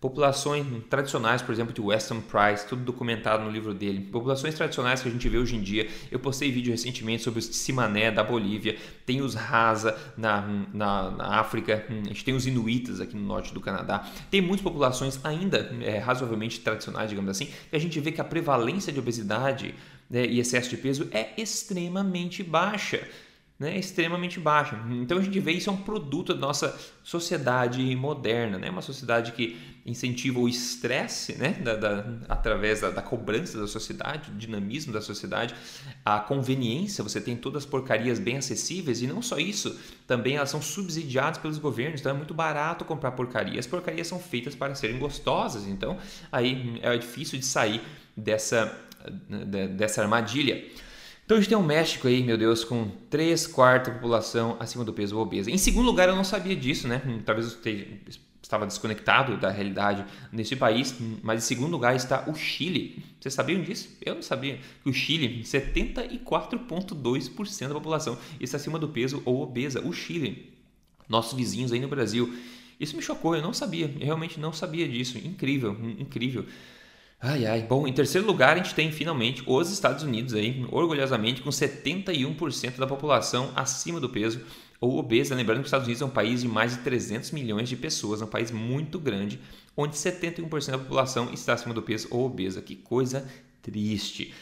Populações 0.00 0.66
tradicionais, 0.90 1.40
por 1.40 1.52
exemplo, 1.52 1.72
de 1.72 1.80
Weston 1.80 2.20
Price, 2.20 2.66
tudo 2.66 2.82
documentado 2.82 3.42
no 3.42 3.50
livro 3.50 3.72
dele. 3.72 4.00
Populações 4.00 4.54
tradicionais 4.54 5.00
que 5.02 5.08
a 5.08 5.10
gente 5.10 5.26
vê 5.28 5.38
hoje 5.38 5.56
em 5.56 5.62
dia. 5.62 5.88
Eu 6.10 6.18
postei 6.18 6.52
vídeo 6.52 6.70
recentemente 6.70 7.22
sobre 7.22 7.40
os 7.40 7.46
Simané 7.46 8.10
da 8.10 8.22
Bolívia, 8.22 8.76
tem 9.06 9.22
os 9.22 9.34
Rasa 9.34 9.96
na, 10.16 10.42
na, 10.72 11.10
na, 11.10 11.40
África, 11.40 11.86
a 11.88 12.08
gente 12.08 12.24
tem 12.24 12.34
os 12.34 12.46
Inuitas 12.46 13.00
aqui 13.00 13.16
no 13.16 13.22
norte 13.22 13.54
do 13.54 13.60
Canadá. 13.60 14.06
Tem 14.30 14.40
muitas 14.40 14.62
populações 14.62 15.18
ainda 15.24 15.74
é, 15.80 15.98
razoavelmente 15.98 16.60
tradicionais, 16.60 17.08
digamos 17.08 17.30
assim, 17.30 17.48
e 17.72 17.76
a 17.76 17.78
gente 17.78 17.98
vê 17.98 18.12
que 18.12 18.20
a 18.20 18.24
prevalência 18.24 18.92
de 18.92 18.98
obesidade 18.98 19.74
né, 20.10 20.26
e 20.26 20.38
excesso 20.38 20.68
de 20.68 20.76
peso 20.76 21.08
é 21.10 21.30
extremamente 21.40 22.42
baixa 22.42 23.06
né, 23.58 23.78
extremamente 23.78 24.38
baixa. 24.38 24.78
Então 24.90 25.18
a 25.18 25.22
gente 25.22 25.40
vê 25.40 25.52
isso 25.52 25.70
é 25.70 25.72
um 25.72 25.78
produto 25.78 26.34
da 26.34 26.40
nossa 26.40 26.78
sociedade 27.02 27.82
moderna, 27.96 28.58
né, 28.58 28.68
uma 28.70 28.82
sociedade 28.82 29.32
que 29.32 29.56
incentiva 29.86 30.40
o 30.40 30.48
estresse 30.48 31.38
né, 31.38 31.52
da, 31.62 31.76
da, 31.76 32.04
através 32.28 32.80
da, 32.80 32.90
da, 32.90 33.00
cobrança 33.00 33.58
da 33.58 33.66
sociedade, 33.68 34.30
o 34.30 34.34
dinamismo 34.34 34.92
da 34.92 35.00
sociedade, 35.00 35.54
a 36.04 36.18
conveniência, 36.18 37.04
você 37.04 37.20
tem 37.20 37.36
todas 37.36 37.62
as 37.62 37.68
porcarias 37.68 38.18
bem 38.18 38.36
acessíveis 38.36 39.00
e 39.00 39.06
não 39.06 39.22
só 39.22 39.38
isso, 39.38 39.78
também 40.06 40.36
elas 40.36 40.50
são 40.50 40.60
subsidiadas 40.60 41.38
pelos 41.38 41.58
governos, 41.58 42.00
então 42.00 42.10
é 42.10 42.14
muito 42.14 42.34
barato 42.34 42.84
comprar 42.84 43.12
porcaria. 43.12 43.60
As 43.60 43.66
porcarias 43.66 44.08
são 44.08 44.18
feitas 44.18 44.54
para 44.54 44.74
serem 44.74 44.98
gostosas, 44.98 45.66
então 45.68 45.96
aí 46.32 46.80
é 46.82 46.96
difícil 46.98 47.38
de 47.38 47.46
sair 47.46 47.80
dessa, 48.16 48.76
dessa 49.76 50.02
armadilha. 50.02 50.64
Então 51.24 51.36
a 51.36 51.40
gente 51.40 51.48
tem 51.48 51.58
um 51.58 51.62
México 51.62 52.06
aí, 52.06 52.22
meu 52.22 52.38
Deus, 52.38 52.62
com 52.62 52.88
3 53.10 53.48
quartos 53.48 53.92
da 53.92 53.94
população 53.98 54.56
acima 54.60 54.84
do 54.84 54.92
peso 54.92 55.18
obesa. 55.18 55.50
Em 55.50 55.58
segundo 55.58 55.86
lugar, 55.86 56.08
eu 56.08 56.14
não 56.14 56.22
sabia 56.22 56.54
disso, 56.54 56.86
né? 56.86 57.02
Talvez 57.24 57.48
eu 57.48 57.54
esteja, 57.54 57.86
estava 58.46 58.64
desconectado 58.64 59.36
da 59.36 59.50
realidade 59.50 60.06
nesse 60.30 60.54
país, 60.54 60.94
mas 61.20 61.42
em 61.42 61.46
segundo 61.46 61.72
lugar 61.72 61.96
está 61.96 62.22
o 62.28 62.34
Chile. 62.34 63.02
Vocês 63.20 63.34
sabiam 63.34 63.60
disso? 63.60 63.88
Eu 64.00 64.14
não 64.14 64.22
sabia. 64.22 64.60
O 64.84 64.92
Chile, 64.92 65.42
74,2% 65.42 67.66
da 67.66 67.74
população 67.74 68.16
está 68.38 68.56
acima 68.56 68.78
do 68.78 68.88
peso 68.88 69.20
ou 69.24 69.42
obesa. 69.42 69.80
O 69.80 69.92
Chile, 69.92 70.54
nossos 71.08 71.36
vizinhos 71.36 71.72
aí 71.72 71.80
no 71.80 71.88
Brasil. 71.88 72.32
Isso 72.78 72.94
me 72.94 73.02
chocou, 73.02 73.34
eu 73.34 73.42
não 73.42 73.52
sabia, 73.52 73.92
eu 73.98 74.06
realmente 74.06 74.38
não 74.38 74.52
sabia 74.52 74.88
disso. 74.88 75.18
Incrível, 75.18 75.76
incrível. 75.98 76.46
Ai, 77.20 77.46
ai. 77.46 77.62
Bom, 77.62 77.88
em 77.88 77.92
terceiro 77.92 78.24
lugar, 78.24 78.54
a 78.54 78.58
gente 78.58 78.76
tem 78.76 78.92
finalmente 78.92 79.42
os 79.44 79.72
Estados 79.72 80.04
Unidos 80.04 80.34
aí, 80.34 80.64
orgulhosamente, 80.70 81.42
com 81.42 81.50
71% 81.50 82.76
da 82.76 82.86
população 82.86 83.50
acima 83.56 83.98
do 83.98 84.08
peso 84.08 84.40
ou 84.80 84.98
obesa. 84.98 85.34
Lembrando 85.34 85.58
que 85.58 85.62
os 85.62 85.68
Estados 85.68 85.86
Unidos 85.86 86.02
é 86.02 86.04
um 86.04 86.10
país 86.10 86.42
de 86.42 86.48
mais 86.48 86.72
de 86.72 86.78
300 86.78 87.30
milhões 87.32 87.68
de 87.68 87.76
pessoas, 87.76 88.20
é 88.20 88.24
um 88.24 88.28
país 88.28 88.50
muito 88.50 88.98
grande, 88.98 89.40
onde 89.76 89.96
71% 89.96 90.70
da 90.70 90.78
população 90.78 91.32
está 91.32 91.54
acima 91.54 91.74
do 91.74 91.82
peso 91.82 92.08
ou 92.10 92.26
obesa. 92.26 92.60
Que 92.60 92.76
coisa 92.76 93.26
triste. 93.62 94.32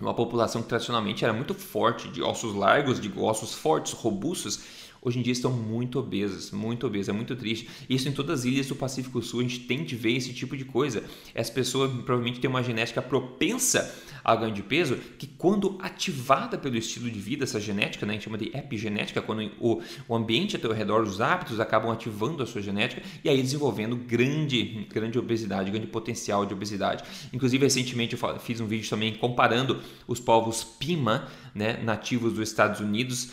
uma 0.00 0.14
população 0.14 0.62
que 0.62 0.68
tradicionalmente 0.68 1.24
era 1.24 1.32
muito 1.32 1.54
forte, 1.54 2.08
de 2.08 2.22
ossos 2.22 2.54
largos, 2.54 3.00
de 3.00 3.12
ossos 3.16 3.54
fortes, 3.54 3.92
robustos, 3.92 4.60
hoje 5.02 5.18
em 5.18 5.22
dia 5.22 5.32
estão 5.32 5.52
muito 5.52 5.98
obesas, 5.98 6.52
muito 6.52 6.86
obesas, 6.86 7.08
é 7.08 7.12
muito 7.12 7.34
triste. 7.34 7.68
Isso 7.90 8.08
em 8.08 8.12
todas 8.12 8.40
as 8.40 8.44
ilhas 8.46 8.68
do 8.68 8.76
Pacífico 8.76 9.20
Sul, 9.20 9.40
a 9.40 9.42
gente 9.42 9.60
tem 9.60 9.82
de 9.82 9.96
ver 9.96 10.12
esse 10.12 10.32
tipo 10.32 10.56
de 10.56 10.64
coisa. 10.64 11.02
As 11.34 11.50
pessoas 11.50 11.90
provavelmente 11.90 12.38
têm 12.38 12.48
uma 12.48 12.62
genética 12.62 13.02
propensa 13.02 13.92
ao 14.22 14.38
ganho 14.38 14.54
de 14.54 14.62
peso, 14.62 14.96
que 15.18 15.26
quando 15.26 15.76
ativada 15.82 16.56
pelo 16.56 16.76
estilo 16.76 17.10
de 17.10 17.18
vida, 17.18 17.42
essa 17.42 17.60
genética, 17.60 18.06
né, 18.06 18.12
a 18.12 18.14
gente 18.14 18.24
chama 18.24 18.38
de 18.38 18.56
epigenética, 18.56 19.20
quando 19.20 19.50
o, 19.58 19.82
o 20.08 20.14
ambiente 20.14 20.54
ao 20.54 20.62
teu 20.62 20.72
redor, 20.72 21.02
os 21.02 21.20
hábitos 21.20 21.58
acabam 21.58 21.90
ativando 21.90 22.42
a 22.42 22.46
sua 22.46 22.62
genética 22.62 23.02
e 23.24 23.28
aí 23.28 23.42
desenvolvendo 23.42 23.96
grande, 23.96 24.86
grande 24.92 25.18
obesidade, 25.18 25.70
grande 25.70 25.88
potencial 25.88 26.46
de 26.46 26.54
obesidade. 26.54 27.02
Inclusive, 27.32 27.64
recentemente 27.64 28.16
eu 28.16 28.38
fiz 28.38 28.60
um 28.60 28.66
vídeo 28.66 28.88
também 28.88 29.14
comparando 29.14 29.80
os 30.06 30.20
povos 30.20 30.62
Pima, 30.62 31.28
né, 31.54 31.80
nativos 31.82 32.34
dos 32.34 32.48
Estados 32.48 32.80
Unidos, 32.80 33.30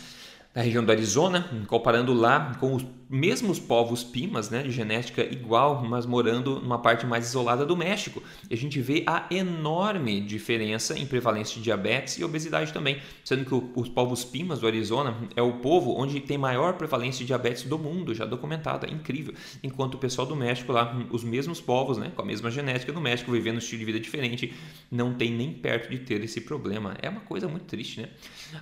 na 0.54 0.62
região 0.62 0.84
do 0.84 0.90
Arizona, 0.90 1.48
comparando 1.66 2.12
lá 2.12 2.54
com 2.58 2.74
os 2.74 2.84
mesmos 3.12 3.58
povos 3.58 4.04
pimas, 4.04 4.50
né, 4.50 4.62
de 4.62 4.70
genética 4.70 5.24
igual, 5.24 5.84
mas 5.84 6.06
morando 6.06 6.60
numa 6.60 6.78
parte 6.78 7.04
mais 7.04 7.26
isolada 7.26 7.66
do 7.66 7.76
México. 7.76 8.22
E 8.48 8.54
a 8.54 8.56
gente 8.56 8.80
vê 8.80 9.02
a 9.04 9.26
enorme 9.32 10.20
diferença 10.20 10.96
em 10.96 11.04
prevalência 11.04 11.56
de 11.56 11.62
diabetes 11.62 12.18
e 12.18 12.24
obesidade 12.24 12.72
também, 12.72 12.98
sendo 13.24 13.44
que 13.44 13.78
os 13.78 13.88
povos 13.88 14.24
pimas 14.24 14.60
do 14.60 14.66
Arizona 14.68 15.16
é 15.34 15.42
o 15.42 15.54
povo 15.54 15.92
onde 15.98 16.20
tem 16.20 16.38
maior 16.38 16.74
prevalência 16.74 17.18
de 17.18 17.26
diabetes 17.26 17.64
do 17.64 17.76
mundo, 17.76 18.14
já 18.14 18.24
documentado, 18.24 18.86
é 18.86 18.90
incrível. 18.90 19.34
Enquanto 19.60 19.94
o 19.94 19.98
pessoal 19.98 20.24
do 20.24 20.36
México 20.36 20.72
lá, 20.72 20.96
os 21.10 21.24
mesmos 21.24 21.60
povos, 21.60 21.98
né, 21.98 22.12
com 22.14 22.22
a 22.22 22.24
mesma 22.24 22.48
genética 22.48 22.92
do 22.92 23.00
México, 23.00 23.32
vivendo 23.32 23.56
um 23.56 23.58
estilo 23.58 23.80
de 23.80 23.86
vida 23.86 23.98
diferente, 23.98 24.54
não 24.88 25.14
tem 25.14 25.32
nem 25.32 25.52
perto 25.52 25.90
de 25.90 25.98
ter 25.98 26.22
esse 26.22 26.40
problema. 26.42 26.96
É 27.02 27.08
uma 27.08 27.22
coisa 27.22 27.48
muito 27.48 27.64
triste, 27.64 28.02
né? 28.02 28.08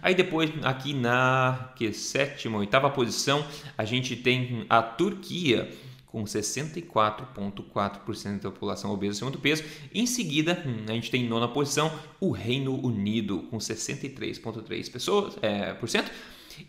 Aí 0.00 0.14
depois, 0.14 0.50
aqui 0.62 0.94
na 0.94 1.72
que 1.76 1.92
sétima, 1.92 2.58
oitava 2.58 2.88
posição, 2.88 3.44
a 3.76 3.84
gente 3.84 4.16
tem 4.16 4.37
a 4.68 4.82
Turquia 4.82 5.70
com 6.06 6.24
64,4% 6.24 8.40
da 8.40 8.50
população 8.50 8.90
obesa 8.90 9.12
acima 9.12 9.30
do 9.30 9.38
peso. 9.38 9.62
Em 9.94 10.06
seguida, 10.06 10.64
a 10.88 10.92
gente 10.92 11.10
tem 11.10 11.24
em 11.24 11.28
nona 11.28 11.48
posição 11.48 11.92
o 12.18 12.30
Reino 12.30 12.82
Unido 12.84 13.40
com 13.50 13.58
63,3% 13.58 14.90
pessoas, 14.90 15.36
é, 15.42 15.74
por 15.74 15.88
cento. 15.88 16.10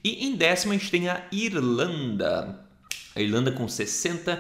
E 0.04 0.28
em 0.28 0.36
décima 0.36 0.74
a 0.74 0.78
gente 0.78 0.92
tem 0.92 1.10
a 1.10 1.26
Irlanda. 1.32 2.66
A 3.16 3.22
Irlanda 3.22 3.52
com 3.52 3.68
60 3.68 4.40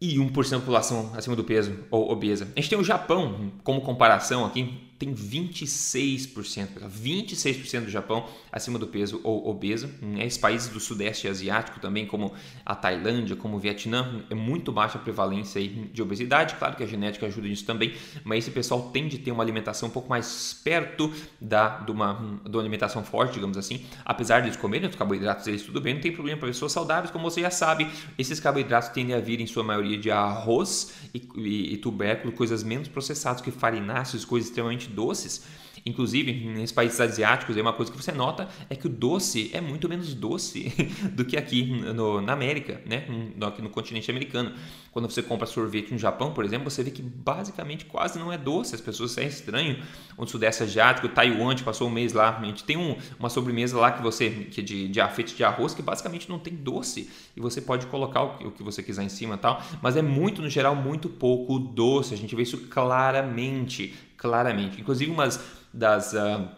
e 0.00 0.18
1% 0.18 0.50
da 0.50 0.58
população 0.58 1.12
acima 1.14 1.36
do 1.36 1.44
peso 1.44 1.78
ou 1.90 2.10
obesa. 2.10 2.48
A 2.56 2.60
gente 2.60 2.70
tem 2.70 2.78
o 2.78 2.84
Japão 2.84 3.52
como 3.62 3.80
comparação 3.80 4.44
aqui, 4.44 4.74
tem 5.04 5.14
26%, 5.14 6.68
26% 6.88 7.84
do 7.84 7.90
Japão 7.90 8.26
acima 8.50 8.78
do 8.78 8.86
peso 8.86 9.20
ou 9.22 9.48
obeso. 9.48 9.90
Esses 10.18 10.38
países 10.38 10.68
do 10.68 10.80
sudeste 10.80 11.28
asiático 11.28 11.78
também, 11.78 12.06
como 12.06 12.32
a 12.64 12.74
Tailândia, 12.74 13.36
como 13.36 13.56
o 13.56 13.60
Vietnã, 13.60 14.24
é 14.30 14.34
muito 14.34 14.72
baixa 14.72 14.96
a 14.96 15.00
prevalência 15.00 15.60
de 15.66 16.02
obesidade. 16.02 16.54
Claro 16.54 16.76
que 16.76 16.82
a 16.82 16.86
genética 16.86 17.26
ajuda 17.26 17.48
nisso 17.48 17.66
também, 17.66 17.94
mas 18.24 18.44
esse 18.44 18.50
pessoal 18.50 18.90
tende 18.92 19.16
a 19.16 19.18
ter 19.18 19.30
uma 19.30 19.42
alimentação 19.42 19.88
um 19.88 19.92
pouco 19.92 20.08
mais 20.08 20.58
perto 20.64 21.12
da, 21.40 21.80
de, 21.80 21.90
uma, 21.90 22.40
de 22.44 22.50
uma 22.50 22.62
alimentação 22.62 23.04
forte, 23.04 23.34
digamos 23.34 23.58
assim. 23.58 23.84
Apesar 24.04 24.40
de 24.40 24.48
eles 24.48 24.56
comerem 24.56 24.88
os 24.88 24.96
carboidratos, 24.96 25.46
eles 25.46 25.62
tudo 25.62 25.80
bem, 25.80 25.94
não 25.94 26.00
tem 26.00 26.12
problema 26.12 26.38
para 26.38 26.48
pessoas 26.48 26.72
saudáveis, 26.72 27.10
como 27.10 27.28
você 27.28 27.42
já 27.42 27.50
sabe. 27.50 27.86
Esses 28.18 28.40
carboidratos 28.40 28.88
tendem 28.90 29.14
a 29.14 29.20
vir 29.20 29.40
em 29.40 29.46
sua 29.46 29.62
maioria 29.62 29.98
de 29.98 30.10
arroz 30.10 30.94
e, 31.12 31.22
e, 31.36 31.74
e 31.74 31.76
tubérculo, 31.76 32.32
coisas 32.32 32.62
menos 32.62 32.88
processadas 32.88 33.42
que 33.42 33.50
farináceos, 33.50 34.24
coisas 34.24 34.48
extremamente 34.48 34.88
doces. 34.94 35.44
Inclusive, 35.86 36.32
nesses 36.32 36.72
países 36.72 36.98
asiáticos, 36.98 37.56
uma 37.56 37.72
coisa 37.72 37.92
que 37.92 38.02
você 38.02 38.10
nota 38.10 38.48
é 38.70 38.74
que 38.74 38.86
o 38.86 38.88
doce 38.88 39.50
é 39.52 39.60
muito 39.60 39.86
menos 39.86 40.14
doce 40.14 40.72
do 41.12 41.26
que 41.26 41.36
aqui 41.36 41.62
no, 41.64 42.22
na 42.22 42.32
América, 42.32 42.80
né? 42.86 43.06
aqui 43.46 43.60
no 43.60 43.68
continente 43.68 44.10
americano. 44.10 44.52
Quando 44.92 45.10
você 45.10 45.22
compra 45.22 45.46
sorvete 45.46 45.90
no 45.90 45.98
Japão, 45.98 46.32
por 46.32 46.44
exemplo, 46.44 46.70
você 46.70 46.82
vê 46.82 46.90
que 46.90 47.02
basicamente 47.02 47.84
quase 47.84 48.18
não 48.18 48.32
é 48.32 48.38
doce. 48.38 48.74
As 48.74 48.80
pessoas 48.80 49.10
sentem 49.10 49.28
estranho. 49.28 49.82
O 50.16 50.24
Sudeste 50.24 50.62
Asiático, 50.62 51.08
Taiwan, 51.08 51.54
passou 51.56 51.88
um 51.88 51.90
mês 51.90 52.12
lá. 52.12 52.38
A 52.38 52.44
gente 52.44 52.64
tem 52.64 52.76
um, 52.76 52.96
uma 53.18 53.28
sobremesa 53.28 53.78
lá 53.78 53.90
que 53.92 54.02
você 54.02 54.30
que 54.30 54.60
é 54.60 54.64
de, 54.64 54.88
de 54.88 55.34
de 55.34 55.44
arroz 55.44 55.74
que 55.74 55.82
basicamente 55.82 56.30
não 56.30 56.38
tem 56.38 56.54
doce. 56.54 57.10
E 57.36 57.40
você 57.40 57.60
pode 57.60 57.86
colocar 57.86 58.22
o 58.22 58.38
que, 58.38 58.46
o 58.46 58.50
que 58.52 58.62
você 58.62 58.82
quiser 58.82 59.02
em 59.02 59.08
cima 59.08 59.36
tal. 59.36 59.60
Mas 59.82 59.96
é 59.96 60.02
muito, 60.02 60.40
no 60.40 60.48
geral, 60.48 60.74
muito 60.74 61.08
pouco 61.08 61.58
doce. 61.58 62.14
A 62.14 62.16
gente 62.16 62.34
vê 62.34 62.42
isso 62.42 62.68
claramente. 62.68 63.92
Claramente. 64.16 64.80
Inclusive, 64.80 65.10
umas 65.10 65.40
das 65.72 66.12
uh, 66.12 66.48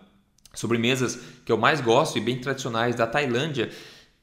sobremesas 0.54 1.18
que 1.44 1.50
eu 1.50 1.56
mais 1.56 1.80
gosto 1.80 2.18
e 2.18 2.20
bem 2.20 2.38
tradicionais 2.38 2.94
da 2.94 3.06
Tailândia 3.06 3.70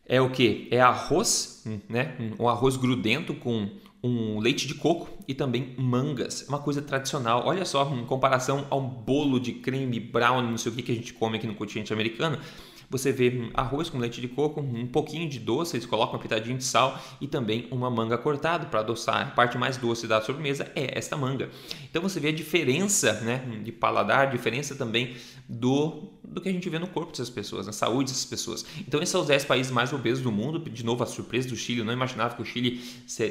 é 0.05 0.21
o 0.21 0.29
que? 0.29 0.67
É 0.69 0.81
arroz, 0.81 1.63
né? 1.87 2.15
Um 2.39 2.47
arroz 2.47 2.75
grudento 2.75 3.33
com 3.33 3.69
um 4.03 4.39
leite 4.39 4.67
de 4.67 4.75
coco 4.75 5.07
e 5.27 5.33
também 5.33 5.73
mangas. 5.77 6.43
É 6.45 6.49
uma 6.49 6.59
coisa 6.59 6.81
tradicional. 6.81 7.43
Olha 7.45 7.63
só, 7.63 7.89
em 7.95 8.05
comparação 8.05 8.67
ao 8.69 8.81
bolo 8.81 9.39
de 9.39 9.53
creme 9.53 9.99
brown, 9.99 10.41
não 10.41 10.57
sei 10.57 10.71
o 10.71 10.75
que 10.75 10.81
que 10.81 10.91
a 10.91 10.95
gente 10.95 11.13
come 11.13 11.37
aqui 11.37 11.47
no 11.47 11.55
continente 11.55 11.93
americano, 11.93 12.37
você 12.93 13.11
vê 13.11 13.49
arroz 13.55 13.89
com 13.89 13.97
leite 13.97 14.21
de 14.21 14.27
coco, 14.27 14.61
um 14.61 14.85
pouquinho 14.85 15.27
de 15.27 15.39
doce, 15.39 15.75
eles 15.75 15.85
colocam 15.85 16.13
uma 16.13 16.21
pitadinha 16.21 16.55
de 16.55 16.63
sal 16.63 17.01
e 17.19 17.27
também 17.27 17.67
uma 17.71 17.89
manga 17.89 18.17
cortada 18.17 18.67
para 18.67 18.81
adoçar. 18.81 19.27
A 19.27 19.31
parte 19.31 19.57
mais 19.57 19.77
doce 19.77 20.07
da 20.07 20.21
sobremesa 20.21 20.71
é 20.75 20.97
esta 20.97 21.17
manga. 21.17 21.49
Então 21.89 22.01
você 22.01 22.19
vê 22.19 22.29
a 22.29 22.31
diferença 22.31 23.13
né, 23.21 23.43
de 23.63 23.71
paladar, 23.71 24.29
diferença 24.29 24.75
também 24.75 25.15
do, 25.49 26.09
do 26.23 26.39
que 26.39 26.49
a 26.49 26.51
gente 26.51 26.69
vê 26.69 26.77
no 26.77 26.87
corpo 26.87 27.11
dessas 27.11 27.29
pessoas, 27.29 27.65
na 27.65 27.73
saúde 27.73 28.11
dessas 28.11 28.25
pessoas. 28.25 28.65
Então 28.87 29.01
esses 29.01 29.09
são 29.09 29.21
os 29.21 29.27
10 29.27 29.45
países 29.45 29.71
mais 29.71 29.91
obesos 29.91 30.23
do 30.23 30.31
mundo. 30.31 30.59
De 30.69 30.85
novo, 30.85 31.03
a 31.03 31.07
surpresa 31.07 31.49
do 31.49 31.55
Chile, 31.55 31.79
eu 31.79 31.85
não 31.85 31.93
imaginava 31.93 32.35
que 32.35 32.41
o 32.41 32.45
Chile 32.45 32.79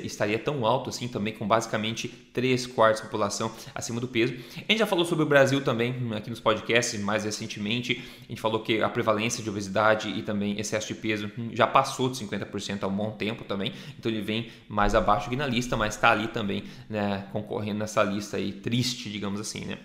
estaria 0.02 0.38
tão 0.38 0.66
alto 0.66 0.90
assim, 0.90 1.06
também 1.06 1.32
com 1.32 1.46
basicamente 1.46 2.08
3 2.08 2.66
quartos 2.66 3.00
da 3.00 3.06
população 3.06 3.52
acima 3.74 4.00
do 4.00 4.08
peso. 4.08 4.34
A 4.56 4.72
gente 4.72 4.78
já 4.78 4.86
falou 4.86 5.04
sobre 5.04 5.24
o 5.24 5.26
Brasil 5.26 5.62
também 5.62 5.94
aqui 6.16 6.28
nos 6.28 6.40
podcasts 6.40 7.00
mais 7.00 7.24
recentemente. 7.24 8.02
A 8.24 8.28
gente 8.28 8.40
falou 8.40 8.60
que 8.60 8.82
a 8.82 8.88
prevalência 8.88 9.42
de 9.42 9.51
obesidade 9.52 10.08
e 10.08 10.22
também 10.22 10.58
excesso 10.58 10.88
de 10.88 10.94
peso 10.94 11.30
já 11.52 11.66
passou 11.66 12.08
de 12.08 12.16
50% 12.18 12.82
há 12.82 12.86
um 12.86 12.94
bom 12.94 13.10
tempo 13.12 13.44
também. 13.44 13.72
Então 13.98 14.10
ele 14.10 14.20
vem 14.20 14.48
mais 14.68 14.94
abaixo 14.94 15.26
aqui 15.26 15.36
na 15.36 15.46
lista, 15.46 15.76
mas 15.76 15.94
está 15.94 16.10
ali 16.10 16.28
também 16.28 16.64
né, 16.88 17.26
concorrendo 17.32 17.78
nessa 17.78 18.02
lista 18.02 18.36
aí 18.36 18.52
triste, 18.52 19.10
digamos 19.10 19.40
assim, 19.40 19.64
né? 19.64 19.78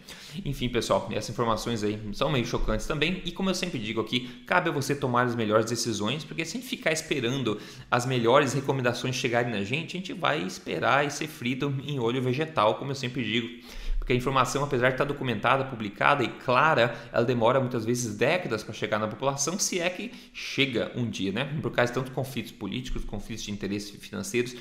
Enfim, 0.46 0.70
pessoal, 0.70 1.08
essas 1.12 1.30
informações 1.30 1.84
aí 1.84 2.00
são 2.14 2.30
meio 2.30 2.46
chocantes 2.46 2.86
também. 2.86 3.22
E 3.26 3.32
como 3.32 3.50
eu 3.50 3.56
sempre 3.56 3.80
digo 3.80 4.02
aqui, 4.02 4.44
cabe 4.46 4.70
a 4.70 4.72
você 4.72 4.96
tomar 4.96 5.24
as 5.24 5.36
melhores 5.36 5.66
decisões, 5.66 6.24
porque 6.24 6.46
sem 6.46 6.62
ficar 6.62 6.92
esperando 6.92 7.60
as 7.90 8.06
melhores 8.06 8.54
recomendações 8.54 9.16
chegarem 9.16 9.52
na 9.52 9.64
gente, 9.64 9.98
a 9.98 10.00
gente 10.00 10.14
vai 10.14 10.42
esperar 10.42 11.06
e 11.06 11.12
ser 11.12 11.28
frito 11.28 11.74
em 11.86 12.00
olho 12.00 12.22
vegetal, 12.22 12.76
como 12.76 12.92
eu 12.92 12.96
sempre 12.96 13.24
digo 13.24 13.48
porque 14.08 14.14
a 14.14 14.16
informação, 14.16 14.64
apesar 14.64 14.88
de 14.88 14.94
estar 14.94 15.04
documentada, 15.04 15.66
publicada 15.66 16.24
e 16.24 16.30
clara, 16.30 16.96
ela 17.12 17.26
demora 17.26 17.60
muitas 17.60 17.84
vezes 17.84 18.16
décadas 18.16 18.64
para 18.64 18.74
chegar 18.74 18.98
na 19.00 19.06
população, 19.06 19.60
se 19.60 19.82
é 19.82 19.90
que 19.90 20.14
chega 20.34 20.94
um 20.96 21.10
dia, 21.10 21.34
né? 21.34 21.44
Por 21.62 21.72
causa 21.72 21.92
de 21.92 22.00
tantos 22.00 22.14
conflitos 22.14 22.54
políticos, 22.54 23.04
conflitos 23.04 23.44
de 23.44 23.52
interesses 23.52 23.94
financeiros, 24.02 24.56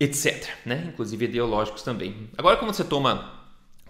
etc. 0.00 0.48
Né? 0.64 0.86
Inclusive 0.88 1.26
ideológicos 1.26 1.82
também. 1.82 2.30
Agora, 2.38 2.56
quando 2.56 2.72
você 2.72 2.82
toma 2.82 3.35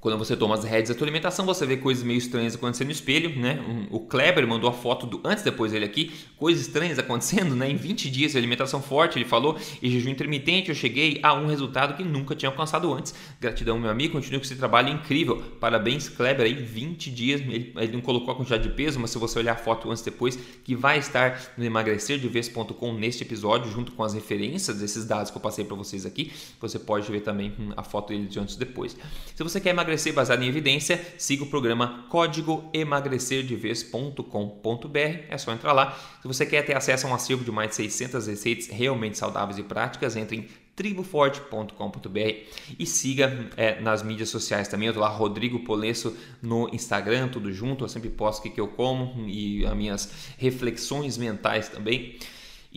quando 0.06 0.18
você 0.18 0.36
toma 0.36 0.54
as 0.54 0.62
rédeas 0.62 0.90
da 0.90 0.94
tua 0.94 1.04
alimentação, 1.04 1.44
você 1.44 1.66
vê 1.66 1.78
coisas 1.78 2.04
meio 2.04 2.18
estranhas 2.18 2.54
acontecendo 2.54 2.86
no 2.86 2.92
espelho, 2.92 3.36
né? 3.36 3.58
o 3.90 3.98
Kleber 3.98 4.46
mandou 4.46 4.70
a 4.70 4.72
foto 4.72 5.04
do 5.04 5.20
antes 5.24 5.42
e 5.42 5.46
depois 5.46 5.72
dele 5.72 5.84
aqui, 5.84 6.12
coisas 6.36 6.64
estranhas 6.64 6.96
acontecendo, 6.96 7.56
né? 7.56 7.68
Em 7.68 7.74
20 7.74 8.08
dias 8.08 8.30
de 8.30 8.38
alimentação 8.38 8.80
forte, 8.80 9.18
ele 9.18 9.24
falou, 9.24 9.58
e 9.82 9.90
jejum 9.90 10.10
intermitente, 10.10 10.68
eu 10.68 10.76
cheguei 10.76 11.18
a 11.24 11.34
um 11.34 11.48
resultado 11.48 11.96
que 11.96 12.04
nunca 12.04 12.36
tinha 12.36 12.48
alcançado 12.48 12.94
antes. 12.94 13.16
Gratidão, 13.40 13.80
meu 13.80 13.90
amigo, 13.90 14.12
continue 14.12 14.38
com 14.38 14.44
esse 14.44 14.54
trabalho 14.54 14.90
incrível. 14.90 15.42
Parabéns, 15.58 16.08
Kleber, 16.08 16.46
aí 16.46 16.54
20 16.54 17.10
dias, 17.10 17.40
ele, 17.40 17.72
ele 17.76 17.92
não 17.92 18.00
colocou 18.00 18.32
a 18.32 18.36
quantidade 18.36 18.62
de 18.62 18.74
peso, 18.76 19.00
mas 19.00 19.10
se 19.10 19.18
você 19.18 19.40
olhar 19.40 19.54
a 19.54 19.56
foto 19.56 19.90
antes 19.90 20.04
depois, 20.04 20.38
que 20.62 20.76
vai 20.76 20.98
estar 20.98 21.52
no 21.58 21.64
emagrecerdevez.com 21.64 22.92
neste 22.92 23.24
episódio, 23.24 23.72
junto 23.72 23.90
com 23.90 24.04
as 24.04 24.14
referências 24.14 24.78
desses 24.78 25.04
dados 25.04 25.32
que 25.32 25.36
eu 25.36 25.42
passei 25.42 25.64
para 25.64 25.74
vocês 25.74 26.06
aqui, 26.06 26.30
você 26.60 26.78
pode 26.78 27.10
ver 27.10 27.22
também 27.22 27.52
hum, 27.58 27.72
a 27.76 27.82
foto 27.82 28.10
dele 28.10 28.26
de 28.26 28.38
antes 28.38 28.54
e 28.54 28.58
depois. 28.60 28.96
Se 29.34 29.42
você 29.42 29.60
quer 29.60 29.70
emagrecer 29.70 29.95
emagrecer 29.96 30.12
baseado 30.12 30.42
em 30.42 30.48
evidência, 30.48 31.00
siga 31.18 31.44
o 31.44 31.46
programa 31.46 32.04
código 32.08 32.68
emagrecerdevez.com.br. 32.72 34.98
É 35.28 35.38
só 35.38 35.52
entrar 35.52 35.72
lá. 35.72 35.96
Se 36.20 36.28
você 36.28 36.46
quer 36.46 36.62
ter 36.62 36.76
acesso 36.76 37.06
a 37.06 37.10
um 37.10 37.14
acervo 37.14 37.44
de 37.44 37.50
mais 37.50 37.70
de 37.70 37.76
600 37.76 38.26
receitas 38.26 38.68
realmente 38.68 39.18
saudáveis 39.18 39.58
e 39.58 39.62
práticas, 39.62 40.16
entre 40.16 40.36
em 40.36 40.48
triboforte.com.br 40.76 42.18
e 42.78 42.84
siga 42.84 43.48
é, 43.56 43.80
nas 43.80 44.02
mídias 44.02 44.28
sociais 44.28 44.68
também. 44.68 44.88
Eu 44.88 44.94
tô 44.94 45.00
lá, 45.00 45.08
Rodrigo 45.08 45.60
Polesso 45.60 46.14
no 46.42 46.68
Instagram, 46.68 47.28
tudo 47.28 47.50
junto. 47.50 47.84
Eu 47.84 47.88
sempre 47.88 48.10
posto 48.10 48.46
o 48.46 48.50
que 48.50 48.60
eu 48.60 48.68
como 48.68 49.26
e 49.26 49.64
as 49.64 49.74
minhas 49.74 50.12
reflexões 50.36 51.16
mentais 51.16 51.70
também. 51.70 52.18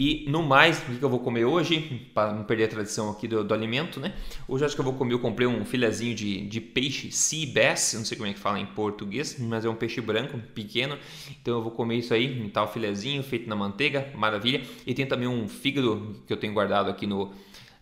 E 0.01 0.23
no 0.29 0.41
mais, 0.41 0.79
o 0.88 0.97
que 0.97 1.03
eu 1.03 1.09
vou 1.09 1.19
comer 1.19 1.43
hoje, 1.43 2.09
para 2.13 2.31
não 2.31 2.45
perder 2.45 2.63
a 2.63 2.67
tradição 2.69 3.09
aqui 3.09 3.27
do, 3.27 3.43
do, 3.43 3.53
alimento, 3.53 3.99
né? 3.99 4.13
Hoje 4.47 4.63
acho 4.63 4.73
que 4.73 4.79
eu 4.79 4.85
vou 4.85 4.93
comer, 4.93 5.12
eu 5.13 5.19
comprei 5.19 5.45
um 5.45 5.65
filezinho 5.65 6.15
de, 6.15 6.47
de 6.47 6.62
peixe 6.62 7.12
sea 7.12 7.45
bass, 7.53 7.95
não 7.95 8.05
sei 8.05 8.15
como 8.15 8.29
é 8.29 8.33
que 8.33 8.39
fala 8.39 8.62
em 8.62 8.65
português, 8.65 9.38
mas 9.38 9.65
é 9.65 9.69
um 9.69 9.75
peixe 9.75 9.99
branco, 9.99 10.39
pequeno. 10.55 10.97
Então 11.41 11.57
eu 11.57 11.62
vou 11.62 11.73
comer 11.73 11.97
isso 11.97 12.13
aí, 12.13 12.41
um 12.41 12.47
tal 12.47 12.71
filezinho 12.71 13.21
feito 13.21 13.49
na 13.49 13.57
manteiga, 13.57 14.09
maravilha. 14.15 14.62
E 14.88 14.93
tem 14.93 15.05
também 15.05 15.27
um 15.27 15.49
fígado 15.49 16.15
que 16.25 16.31
eu 16.31 16.38
tenho 16.38 16.53
guardado 16.53 16.89
aqui 16.89 17.05
no 17.05 17.33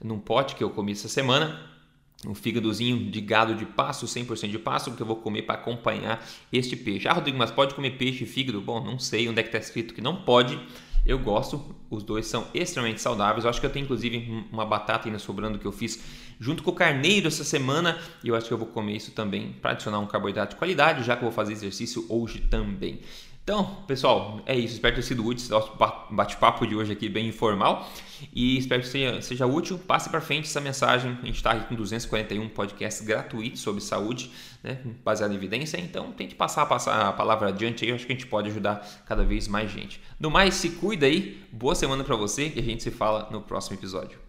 num 0.03 0.19
pote 0.19 0.55
que 0.55 0.63
eu 0.63 0.71
comi 0.71 0.93
essa 0.93 1.07
semana 1.07 1.77
um 2.25 2.33
fígadozinho 2.33 3.11
de 3.11 3.21
gado 3.21 3.53
de 3.53 3.65
passo, 3.65 4.07
100% 4.07 4.49
de 4.49 4.57
passo, 4.57 4.91
que 4.95 5.01
eu 5.01 5.05
vou 5.05 5.17
comer 5.17 5.43
para 5.43 5.55
acompanhar 5.55 6.27
este 6.51 6.75
peixe. 6.75 7.07
Ah, 7.07 7.13
Rodrigo, 7.13 7.37
mas 7.37 7.51
pode 7.51 7.75
comer 7.75 7.91
peixe 7.91 8.23
e 8.23 8.27
fígado? 8.27 8.59
Bom, 8.59 8.83
não 8.83 8.97
sei 8.97 9.29
onde 9.29 9.39
é 9.39 9.43
que 9.43 9.49
está 9.49 9.59
escrito 9.59 9.93
que 9.93 10.01
não 10.01 10.23
pode, 10.23 10.59
eu 11.07 11.17
gosto, 11.17 11.75
os 11.89 12.03
dois 12.03 12.27
são 12.27 12.47
extremamente 12.53 13.01
saudáveis. 13.01 13.45
Eu 13.45 13.49
acho 13.49 13.59
que 13.59 13.65
eu 13.65 13.69
tenho 13.69 13.85
inclusive 13.85 14.45
uma 14.51 14.65
batata 14.65 15.07
ainda 15.07 15.17
sobrando 15.17 15.57
que 15.57 15.65
eu 15.65 15.71
fiz 15.71 16.03
junto 16.39 16.61
com 16.61 16.71
o 16.71 16.75
carneiro 16.75 17.27
essa 17.27 17.43
semana 17.43 17.97
e 18.23 18.27
eu 18.27 18.35
acho 18.35 18.47
que 18.47 18.53
eu 18.53 18.57
vou 18.57 18.67
comer 18.67 18.97
isso 18.97 19.11
também 19.11 19.53
para 19.61 19.71
adicionar 19.71 19.99
um 19.99 20.05
carboidrato 20.05 20.55
de 20.55 20.59
qualidade, 20.59 21.03
já 21.03 21.15
que 21.15 21.23
eu 21.23 21.29
vou 21.29 21.35
fazer 21.35 21.53
exercício 21.53 22.05
hoje 22.09 22.41
também. 22.49 22.99
Então, 23.47 23.63
pessoal, 23.87 24.41
é 24.45 24.53
isso. 24.53 24.73
Espero 24.73 24.93
ter 24.93 25.01
sido 25.01 25.25
útil 25.25 25.47
nosso 25.51 25.71
bate-papo 26.09 26.67
de 26.67 26.75
hoje 26.75 26.91
aqui, 26.91 27.07
bem 27.07 27.29
informal. 27.29 27.89
E 28.35 28.57
espero 28.57 28.81
que 28.81 28.89
seja, 28.89 29.21
seja 29.21 29.47
útil. 29.47 29.79
Passe 29.79 30.09
para 30.09 30.19
frente 30.19 30.49
essa 30.49 30.59
mensagem. 30.59 31.17
A 31.23 31.25
gente 31.25 31.37
está 31.37 31.51
aqui 31.51 31.69
com 31.69 31.75
241 31.75 32.49
podcasts 32.49 33.07
gratuitos 33.07 33.61
sobre 33.61 33.79
saúde, 33.79 34.29
né, 34.61 34.81
baseado 35.01 35.31
em 35.31 35.35
evidência. 35.35 35.79
Então, 35.79 36.11
tente 36.11 36.35
passar, 36.35 36.65
passar 36.65 37.07
a 37.07 37.13
palavra 37.13 37.47
adiante 37.47 37.85
aí. 37.85 37.91
Eu 37.91 37.95
acho 37.95 38.05
que 38.05 38.11
a 38.11 38.15
gente 38.15 38.27
pode 38.27 38.49
ajudar 38.49 38.85
cada 39.05 39.23
vez 39.23 39.47
mais 39.47 39.71
gente. 39.71 40.01
No 40.19 40.29
mais, 40.29 40.53
se 40.55 40.71
cuida 40.71 41.05
aí. 41.05 41.41
Boa 41.49 41.73
semana 41.73 42.03
para 42.03 42.17
você 42.17 42.51
e 42.53 42.59
a 42.59 42.63
gente 42.63 42.83
se 42.83 42.91
fala 42.91 43.29
no 43.31 43.39
próximo 43.39 43.77
episódio. 43.77 44.26